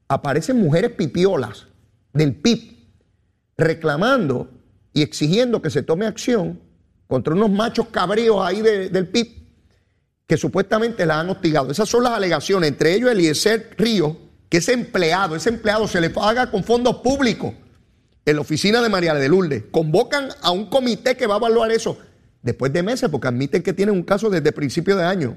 [0.08, 1.66] aparecen mujeres pipiolas
[2.14, 2.74] del PIB
[3.58, 4.50] reclamando
[4.94, 6.58] y exigiendo que se tome acción
[7.06, 9.42] contra unos machos cabríos ahí de- del PIB
[10.26, 11.70] que supuestamente la han hostigado.
[11.70, 14.16] Esas son las alegaciones, entre ellos Eliezer Río,
[14.48, 17.52] que es empleado, ese empleado se le paga con fondos públicos
[18.24, 19.64] en la oficina de María de Lourdes.
[19.70, 21.98] Convocan a un comité que va a evaluar eso
[22.42, 25.36] después de meses, porque admiten que tienen un caso desde principio de año,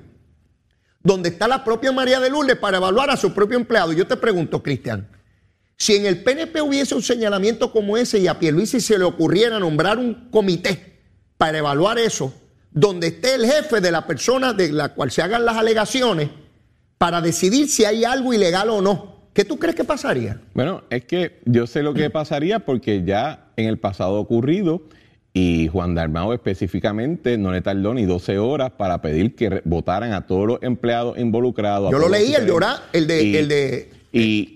[1.04, 3.94] donde está la propia María de Lourdes para evaluar a su propio empleado.
[3.94, 5.08] Yo te pregunto, Cristian,
[5.78, 9.60] si en el PNP hubiese un señalamiento como ese y a Pierluisi se le ocurriera
[9.60, 11.02] nombrar un comité
[11.38, 12.34] para evaluar eso,
[12.72, 16.30] donde esté el jefe de la persona de la cual se hagan las alegaciones,
[16.98, 20.40] para decidir si hay algo ilegal o no, ¿qué tú crees que pasaría?
[20.56, 24.84] Bueno, es que yo sé lo que pasaría porque ya en el pasado ocurrido
[25.34, 30.26] y Juan Dalmao específicamente no le tardó ni 12 horas para pedir que votaran a
[30.26, 31.92] todos los empleados involucrados.
[31.92, 32.54] Yo lo leí, el de,
[32.94, 34.56] el de, el de y,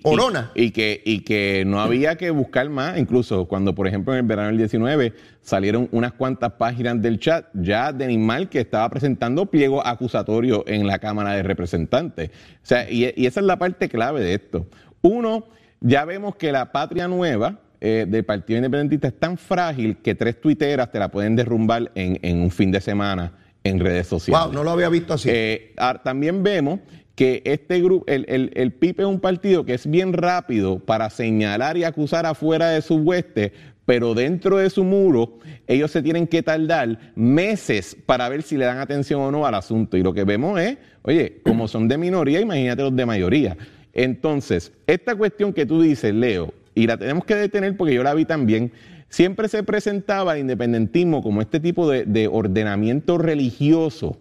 [0.55, 4.25] Y, que, y que no había que buscar más, incluso cuando, por ejemplo, en el
[4.25, 9.47] verano del 19 salieron unas cuantas páginas del chat ya de Animal que estaba presentando
[9.47, 12.29] pliego acusatorio en la Cámara de Representantes.
[12.29, 14.65] O sea, y, esa es la parte clave de esto.
[15.01, 15.49] Uno,
[15.81, 20.39] ya vemos que la patria nueva, eh, del Partido Independentista es tan frágil que tres
[20.39, 23.33] tuiteras te la pueden derrumbar en, un fin de semana
[23.65, 24.45] en redes sociales.
[24.45, 25.29] Wow, no lo había visto así.
[25.29, 26.79] Eh, también vemos
[27.19, 31.09] que este grupo, el, el, el, PIP es un partido que es bien rápido para
[31.09, 33.51] señalar y acusar afuera de su hueste,
[33.85, 38.63] pero dentro de su muro ellos se tienen que tardar meses para ver si le
[38.63, 39.97] dan atención o no al asunto.
[39.97, 43.57] Y lo que vemos es, oye, como son de minoría, imagínate los de mayoría.
[43.91, 48.13] Entonces, esta cuestión que tú dices, Leo, y la tenemos que detener porque yo la
[48.13, 48.71] vi también,
[49.09, 54.15] siempre se presentaba el independentismo como este tipo de, de ordenamiento religioso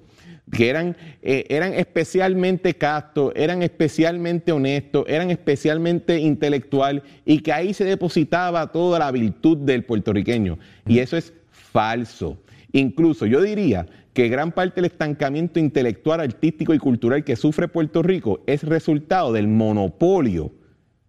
[0.50, 7.74] que eran, eh, eran especialmente castos, eran especialmente honestos, eran especialmente intelectual y que ahí
[7.74, 10.58] se depositaba toda la virtud del puertorriqueño.
[10.86, 12.38] Y eso es falso.
[12.72, 18.02] Incluso yo diría que gran parte del estancamiento intelectual, artístico y cultural que sufre Puerto
[18.02, 20.52] Rico es resultado del monopolio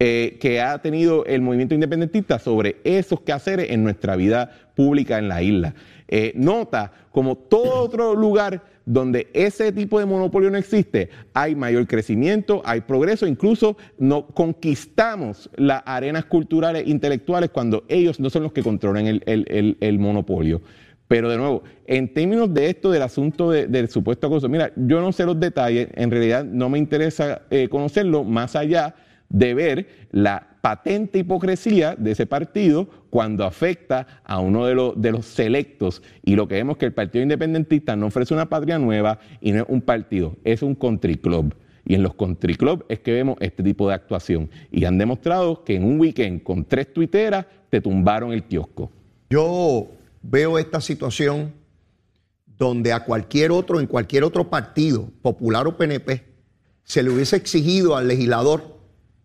[0.01, 5.27] eh, que ha tenido el movimiento independentista sobre esos quehaceres en nuestra vida pública en
[5.27, 5.75] la isla.
[6.07, 11.85] Eh, nota como todo otro lugar donde ese tipo de monopolio no existe, hay mayor
[11.85, 18.51] crecimiento, hay progreso, incluso no conquistamos las arenas culturales intelectuales cuando ellos no son los
[18.51, 20.63] que controlan el, monopolio.
[21.07, 25.11] Pero de nuevo, en términos de esto del asunto del supuesto acoso, mira, yo no
[25.11, 28.95] sé los detalles, en realidad no me interesa eh, conocerlo más allá
[29.29, 35.11] de ver la patente hipocresía de ese partido cuando afecta a uno de los, de
[35.11, 36.01] los selectos.
[36.23, 39.51] Y lo que vemos es que el Partido Independentista no ofrece una patria nueva y
[39.51, 41.55] no es un partido, es un country club.
[41.85, 44.49] Y en los country club es que vemos este tipo de actuación.
[44.71, 48.91] Y han demostrado que en un weekend con tres tuiteras te tumbaron el kiosco.
[49.29, 49.87] Yo
[50.21, 51.53] veo esta situación
[52.57, 56.23] donde a cualquier otro, en cualquier otro partido, popular o PNP,
[56.83, 58.78] se le hubiese exigido al legislador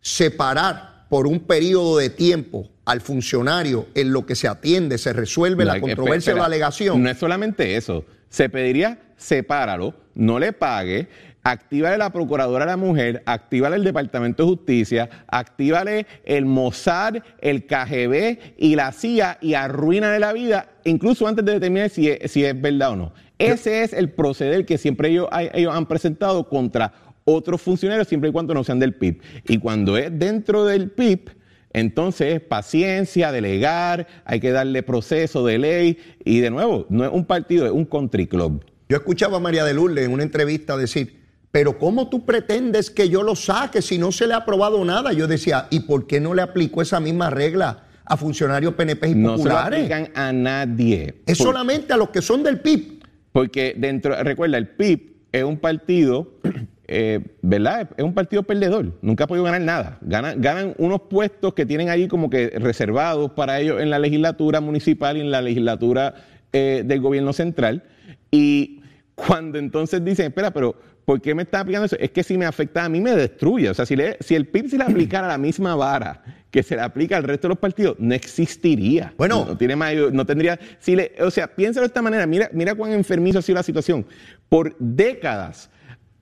[0.05, 5.65] separar por un periodo de tiempo al funcionario en lo que se atiende, se resuelve
[5.65, 7.03] la controversia o la alegación.
[7.03, 8.05] No es solamente eso.
[8.29, 11.09] Se pediría sepáralo, no le pague,
[11.43, 17.67] actívale la Procuradora de la Mujer, actívale el Departamento de Justicia, actívale el Mossad, el
[17.67, 22.45] KGB y la CIA y arruínale la vida, incluso antes de determinar si es, si
[22.45, 23.13] es verdad o no.
[23.39, 26.93] Ese es el proceder que siempre ellos, ellos han presentado contra
[27.25, 29.21] otros funcionarios siempre y cuando no sean del PIB.
[29.49, 31.31] Y cuando es dentro del PIB,
[31.73, 37.25] entonces paciencia, delegar, hay que darle proceso de ley y de nuevo, no es un
[37.25, 38.65] partido, es un country club.
[38.89, 43.09] Yo escuchaba a María de Lourdes en una entrevista decir, pero ¿cómo tú pretendes que
[43.09, 45.13] yo lo saque si no se le ha aprobado nada?
[45.13, 49.15] Yo decía, ¿y por qué no le aplicó esa misma regla a funcionarios PNP y
[49.15, 49.39] populares?
[49.39, 51.23] No se lo aplican a nadie.
[51.27, 53.03] Es solamente a los que son del PIB.
[53.33, 56.35] Porque dentro, recuerda, el PIB es un partido
[56.87, 57.89] eh, ¿verdad?
[57.97, 59.99] Es un partido perdedor, nunca ha podido ganar nada.
[60.03, 64.61] Ganan, ganan unos puestos que tienen ahí como que reservados para ellos en la legislatura
[64.61, 66.15] municipal y en la legislatura
[66.53, 67.85] eh, del gobierno central.
[68.31, 68.83] Y
[69.15, 70.77] cuando entonces dicen, espera, pero
[71.07, 71.97] ¿por qué me está aplicando eso?
[71.99, 73.71] Es que si me afecta a mí me destruye.
[73.71, 76.77] O sea, si, le, si el PIB se le aplicara la misma vara que se
[76.77, 79.13] le aplica al resto de los partidos, no existiría.
[79.17, 80.59] Bueno, no, tiene más, no tendría.
[80.79, 82.27] Si le, o sea, piénsalo de esta manera.
[82.27, 84.07] Mira, mira cuán enfermizo ha sido la situación.
[84.49, 85.71] Por décadas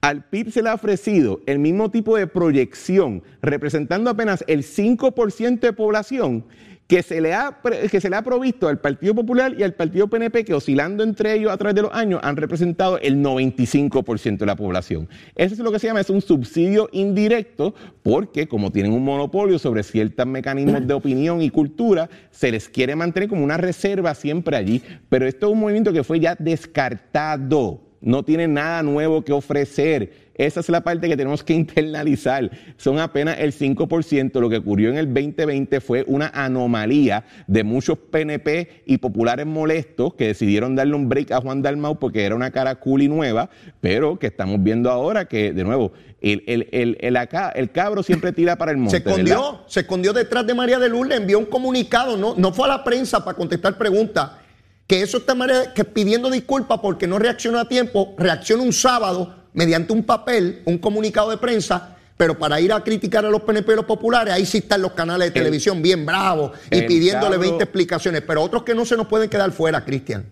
[0.03, 5.61] al PIB se le ha ofrecido el mismo tipo de proyección, representando apenas el 5%
[5.61, 6.45] de población
[6.89, 10.09] que se, le ha, que se le ha provisto al Partido Popular y al Partido
[10.09, 14.45] PNP, que oscilando entre ellos a través de los años han representado el 95% de
[14.45, 15.09] la población.
[15.37, 17.73] Eso es lo que se llama, es un subsidio indirecto,
[18.03, 22.97] porque como tienen un monopolio sobre ciertos mecanismos de opinión y cultura, se les quiere
[22.97, 24.83] mantener como una reserva siempre allí.
[25.09, 30.13] Pero esto es un movimiento que fue ya descartado no tiene nada nuevo que ofrecer.
[30.35, 32.51] esa es la parte que tenemos que internalizar.
[32.77, 34.41] Son apenas el 5%.
[34.41, 40.15] Lo que ocurrió en el 2020 fue una anomalía de muchos PNP y populares molestos
[40.15, 43.51] que decidieron darle un break a Juan Dalmau porque era una cara cool y nueva,
[43.81, 48.03] pero que estamos viendo ahora que, de nuevo, el, el, el, el, acá, el cabro
[48.03, 48.91] siempre tira para el monte.
[48.91, 49.61] Se escondió, ¿verdad?
[49.67, 52.85] se escondió detrás de María de Lourdes, envió un comunicado, no, no fue a la
[52.85, 54.42] prensa para contestar preguntas.
[54.87, 55.35] Que eso está
[55.75, 60.79] que pidiendo disculpas porque no reaccionó a tiempo, reacciona un sábado mediante un papel, un
[60.79, 64.47] comunicado de prensa, pero para ir a criticar a los PNP y los populares, ahí
[64.47, 68.63] sí están los canales de televisión bien bravos y pidiéndole cabro- 20 explicaciones, pero otros
[68.63, 70.27] que no se nos pueden quedar fuera, Cristian.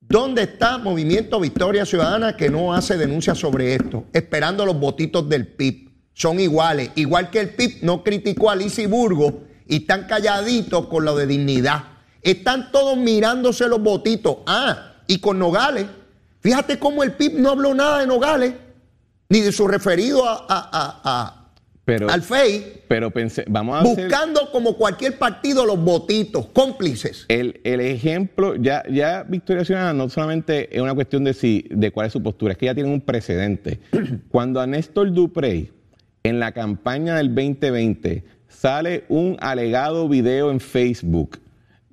[0.00, 4.06] ¿Dónde está Movimiento Victoria Ciudadana que no hace denuncias sobre esto?
[4.12, 5.90] Esperando los votitos del PIB.
[6.14, 6.90] Son iguales.
[6.94, 11.26] Igual que el PIB no criticó a Lizy Burgo y están calladitos con lo de
[11.26, 11.84] dignidad.
[12.30, 14.38] Están todos mirándose los votitos.
[14.46, 15.86] Ah, y con Nogales.
[16.40, 18.54] Fíjate cómo el PIB no habló nada de Nogales,
[19.28, 21.34] ni de su referido a, a- a- a-
[21.84, 24.04] Pero, al FEI, pero pensé, vamos a hacer...
[24.04, 27.24] buscando como cualquier partido los votitos, cómplices.
[27.28, 31.90] El, el ejemplo, ya, ya Victoria Ciudadana no solamente es una cuestión de, si, de
[31.90, 33.80] cuál es su postura, es que ya tienen un precedente.
[34.30, 35.72] Cuando a Néstor Duprey,
[36.22, 41.38] en la campaña del 2020, sale un alegado video en Facebook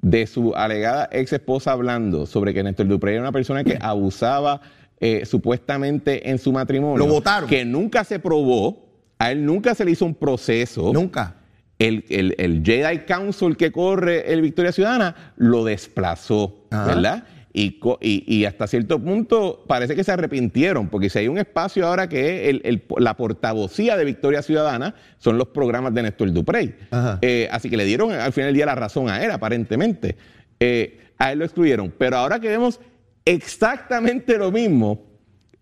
[0.02, 4.62] de su alegada ex esposa hablando sobre que Néstor Duprey era una persona que abusaba
[5.00, 6.98] eh, supuestamente en su matrimonio.
[6.98, 7.50] Lo votaron.
[7.50, 8.86] Que nunca se probó,
[9.20, 11.36] a él nunca se le hizo un proceso Nunca.
[11.80, 16.86] el, el, el Jedi Council que corre el Victoria Ciudadana lo desplazó, Ajá.
[16.86, 17.24] ¿verdad?
[17.58, 22.44] Y, hasta cierto punto parece que se arrepintieron, porque si hay un espacio ahora que
[22.44, 26.76] es el- el- la portavocía de Victoria Ciudadana, son los programas de Néstor Duprey.
[27.22, 30.18] Eh, así que le dieron al final del día la razón a él, aparentemente.
[30.60, 31.94] Eh, a él lo excluyeron.
[31.98, 32.82] Pero ahora que vemos
[33.24, 35.02] exactamente lo mismo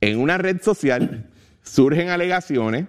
[0.02, 1.30] en una red social,
[1.62, 2.86] surgen alegaciones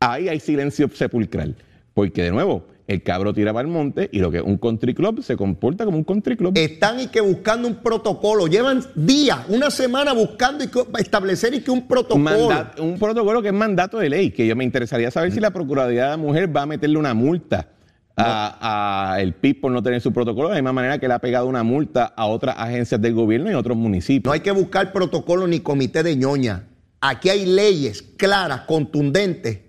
[0.00, 1.54] ahí hay silencio sepulcral.
[1.94, 4.94] Porque de nuevo, el cabro tira para el monte y lo que es un country
[4.94, 6.52] club se comporta como un country club.
[6.56, 8.48] Están y que buscando un protocolo.
[8.48, 12.18] Llevan días, una semana buscando y que- establecer y que un protocolo.
[12.24, 15.50] Manda- un protocolo que es mandato de ley, que yo me interesaría saber si la
[15.52, 17.68] Procuraduría de la Mujer va a meterle una multa
[18.16, 21.14] a, a el PIB por no tener su protocolo, de la misma manera que le
[21.14, 24.24] ha pegado una multa a otras agencias del gobierno y otros municipios.
[24.28, 26.66] No hay que buscar protocolo ni comité de ñoña.
[27.00, 29.60] Aquí hay leyes claras, contundentes,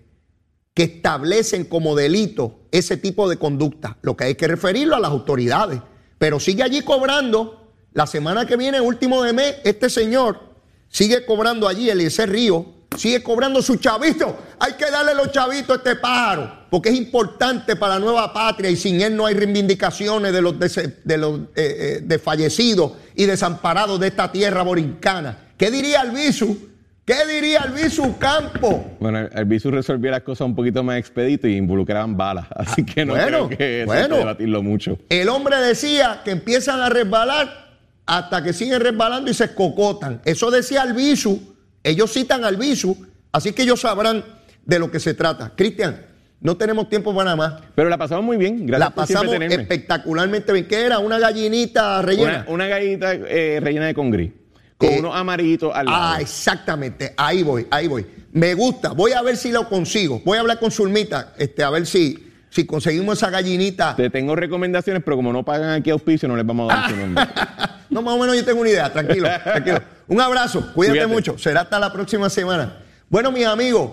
[0.74, 3.98] que establecen como delito ese tipo de conducta.
[4.02, 5.82] Lo que hay que referirlo a las autoridades.
[6.18, 7.58] Pero sigue allí cobrando.
[7.94, 10.40] La semana que viene, último de mes, este señor
[10.88, 12.66] sigue cobrando allí, Eliezer Río,
[12.98, 14.38] sigue cobrando su chavito.
[14.60, 18.70] Hay que darle los chavitos a este pájaro, porque es importante para la nueva patria
[18.70, 24.08] y sin él no hay reivindicaciones de los, de los eh, eh, y desamparados de
[24.08, 25.50] esta tierra borincana.
[25.58, 26.71] ¿Qué diría Albizu?
[27.04, 28.96] ¿Qué diría Albizu Campo?
[29.00, 32.46] Bueno, Bisu resolvió las cosas un poquito más expedito y involucraban balas.
[32.56, 34.04] Así que no Bueno, creo que eso bueno.
[34.04, 35.00] hay que debatirlo mucho.
[35.10, 37.72] El hombre decía que empiezan a resbalar
[38.06, 40.22] hasta que siguen resbalando y se cocotan.
[40.26, 41.56] Eso decía Albizu.
[41.84, 42.96] Ellos citan al Albizu,
[43.32, 44.24] así que ellos sabrán
[44.64, 45.54] de lo que se trata.
[45.56, 46.06] Cristian,
[46.40, 47.64] no tenemos tiempo para nada más.
[47.74, 48.68] Pero la pasamos muy bien.
[48.68, 50.68] Gracias La pasamos espectacularmente bien.
[50.68, 51.00] ¿Qué era?
[51.00, 52.44] ¿Una gallinita rellena?
[52.46, 54.41] Una, una gallita eh, rellena de congrí.
[54.82, 55.98] Con Eh, unos amarillitos al lado.
[56.16, 57.14] Ah, exactamente.
[57.18, 58.06] Ahí voy, ahí voy.
[58.34, 58.90] Me gusta.
[58.90, 60.22] Voy a ver si lo consigo.
[60.26, 63.96] Voy a hablar con Zulmita, este, a ver si, si conseguimos esa gallinita.
[63.96, 66.96] Te tengo recomendaciones, pero como no pagan aquí auspicio, no les vamos a dar su
[66.98, 67.24] nombre.
[67.92, 68.90] No, más o menos yo tengo una idea.
[68.90, 69.82] Tranquilo, tranquilo.
[70.08, 70.62] Un abrazo.
[70.74, 71.08] Cuídate, Cuídate.
[71.14, 71.38] mucho.
[71.38, 72.78] Será hasta la próxima semana.
[73.10, 73.92] Bueno, mis amigos,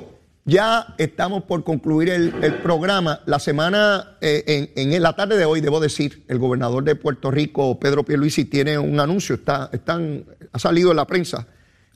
[0.49, 3.21] ya estamos por concluir el, programa.
[3.27, 7.79] La semana, eh, en, la tarde de hoy, debo decir, el gobernador de Puerto Rico,
[7.79, 9.35] Pedro Pierluisi, tiene un anuncio.
[9.35, 11.47] Está, están, ha salido en la prensa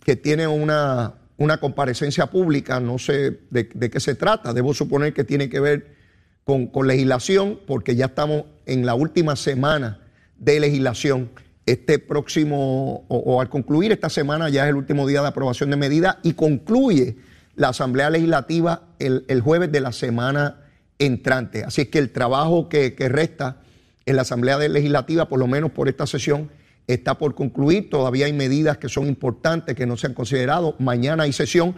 [0.04, 2.78] que tiene una, una comparecencia pública.
[2.78, 4.52] No sé de, de qué se trata.
[4.52, 5.96] Debo suponer que tiene que ver
[6.44, 10.00] con, con legislación, porque ya estamos en la última semana
[10.36, 11.30] de legislación.
[11.64, 15.70] Este próximo, o, o al concluir esta semana, ya es el último día de aprobación
[15.70, 17.16] de medidas y concluye
[17.54, 20.62] la Asamblea Legislativa el, el jueves de la semana
[20.98, 21.64] entrante.
[21.64, 23.58] Así es que el trabajo que, que resta
[24.06, 26.50] en la Asamblea Legislativa, por lo menos por esta sesión,
[26.86, 27.90] está por concluir.
[27.90, 30.74] Todavía hay medidas que son importantes, que no se han considerado.
[30.78, 31.76] Mañana hay sesión.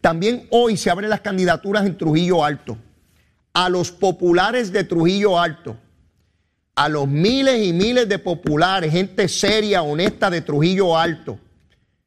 [0.00, 2.78] También hoy se abren las candidaturas en Trujillo Alto.
[3.52, 5.76] A los populares de Trujillo Alto,
[6.74, 11.38] a los miles y miles de populares, gente seria, honesta de Trujillo Alto,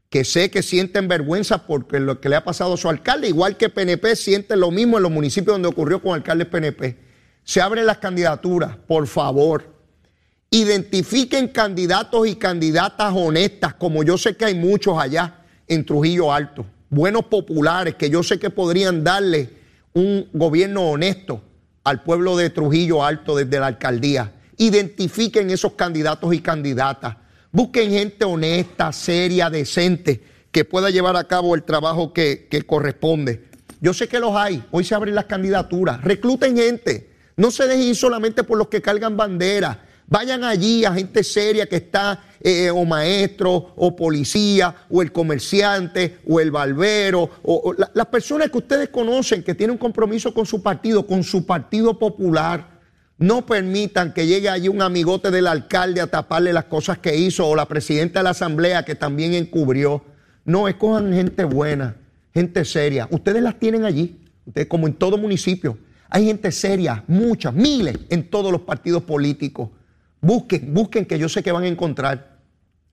[0.09, 3.57] que sé que sienten vergüenza porque lo que le ha pasado a su alcalde, igual
[3.57, 6.97] que PNP sienten lo mismo en los municipios donde ocurrió con alcaldes PNP.
[7.43, 9.65] Se abren las candidaturas, por favor.
[10.49, 16.65] Identifiquen candidatos y candidatas honestas, como yo sé que hay muchos allá en Trujillo Alto.
[16.89, 19.49] buenos populares que yo sé que podrían darle
[19.93, 21.43] un gobierno honesto
[21.83, 24.33] al pueblo de Trujillo Alto desde la alcaldía.
[24.57, 27.15] Identifiquen esos candidatos y candidatas.
[27.51, 30.21] Busquen gente honesta, seria, decente,
[30.51, 33.45] que pueda llevar a cabo el trabajo que, corresponde.
[33.81, 34.63] Yo sé que los hay.
[34.71, 36.01] Hoy se abren las candidaturas.
[36.03, 37.09] Recluten gente.
[37.37, 39.77] No se dejen ir solamente por los que cargan banderas.
[40.07, 46.19] Vayan allí a gente seria que está, eh, o maestro, o policía, o el comerciante,
[46.27, 50.63] o el barbero, o, las personas que ustedes conocen que tienen un compromiso con su
[50.63, 52.78] partido, con su partido popular.
[53.19, 57.45] No permitan que llegue allí un amigote del alcalde a taparle las cosas que hizo,
[57.45, 60.05] o la presidenta de la asamblea que también encubrió.
[60.45, 61.97] No, escojan gente buena,
[62.33, 63.09] gente seria.
[63.11, 65.77] Ustedes las tienen allí, ustedes como en todo municipio.
[66.09, 69.69] Hay gente seria, muchas, miles en todos los partidos políticos.
[70.21, 72.39] Busquen, busquen que yo sé que van a encontrar.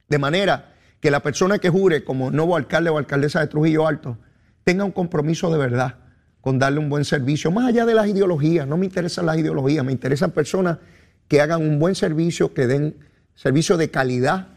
[0.08, 4.18] De manera que la persona que jure como nuevo alcalde o alcaldesa de Trujillo Alto
[4.64, 6.05] tenga un compromiso de verdad
[6.46, 8.68] con darle un buen servicio, más allá de las ideologías.
[8.68, 10.78] No me interesan las ideologías, me interesan personas
[11.26, 12.94] que hagan un buen servicio, que den
[13.34, 14.50] servicio de calidad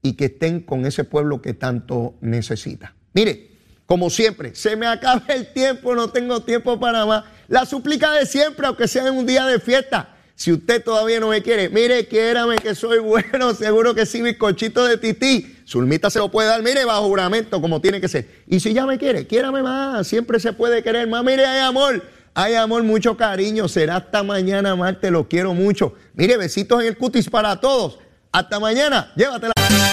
[0.00, 2.94] y que estén con ese pueblo que tanto necesita.
[3.12, 3.50] Mire,
[3.84, 7.24] como siempre, se me acaba el tiempo, no tengo tiempo para más.
[7.48, 11.30] La súplica de siempre, aunque sea en un día de fiesta si usted todavía no
[11.30, 15.57] me quiere, mire, quiérame que soy bueno, seguro que sí, bizcochito de tití.
[15.68, 18.26] Zulmita se lo puede dar, mire, bajo juramento, como tiene que ser.
[18.46, 21.22] Y si ya me quiere, quiérame más, siempre se puede querer más.
[21.22, 22.02] Mire, hay amor,
[22.32, 23.68] hay amor, mucho cariño.
[23.68, 25.92] Será hasta mañana, Marte, lo quiero mucho.
[26.14, 27.98] Mire, besitos en el cutis para todos.
[28.32, 29.52] Hasta mañana, llévatela.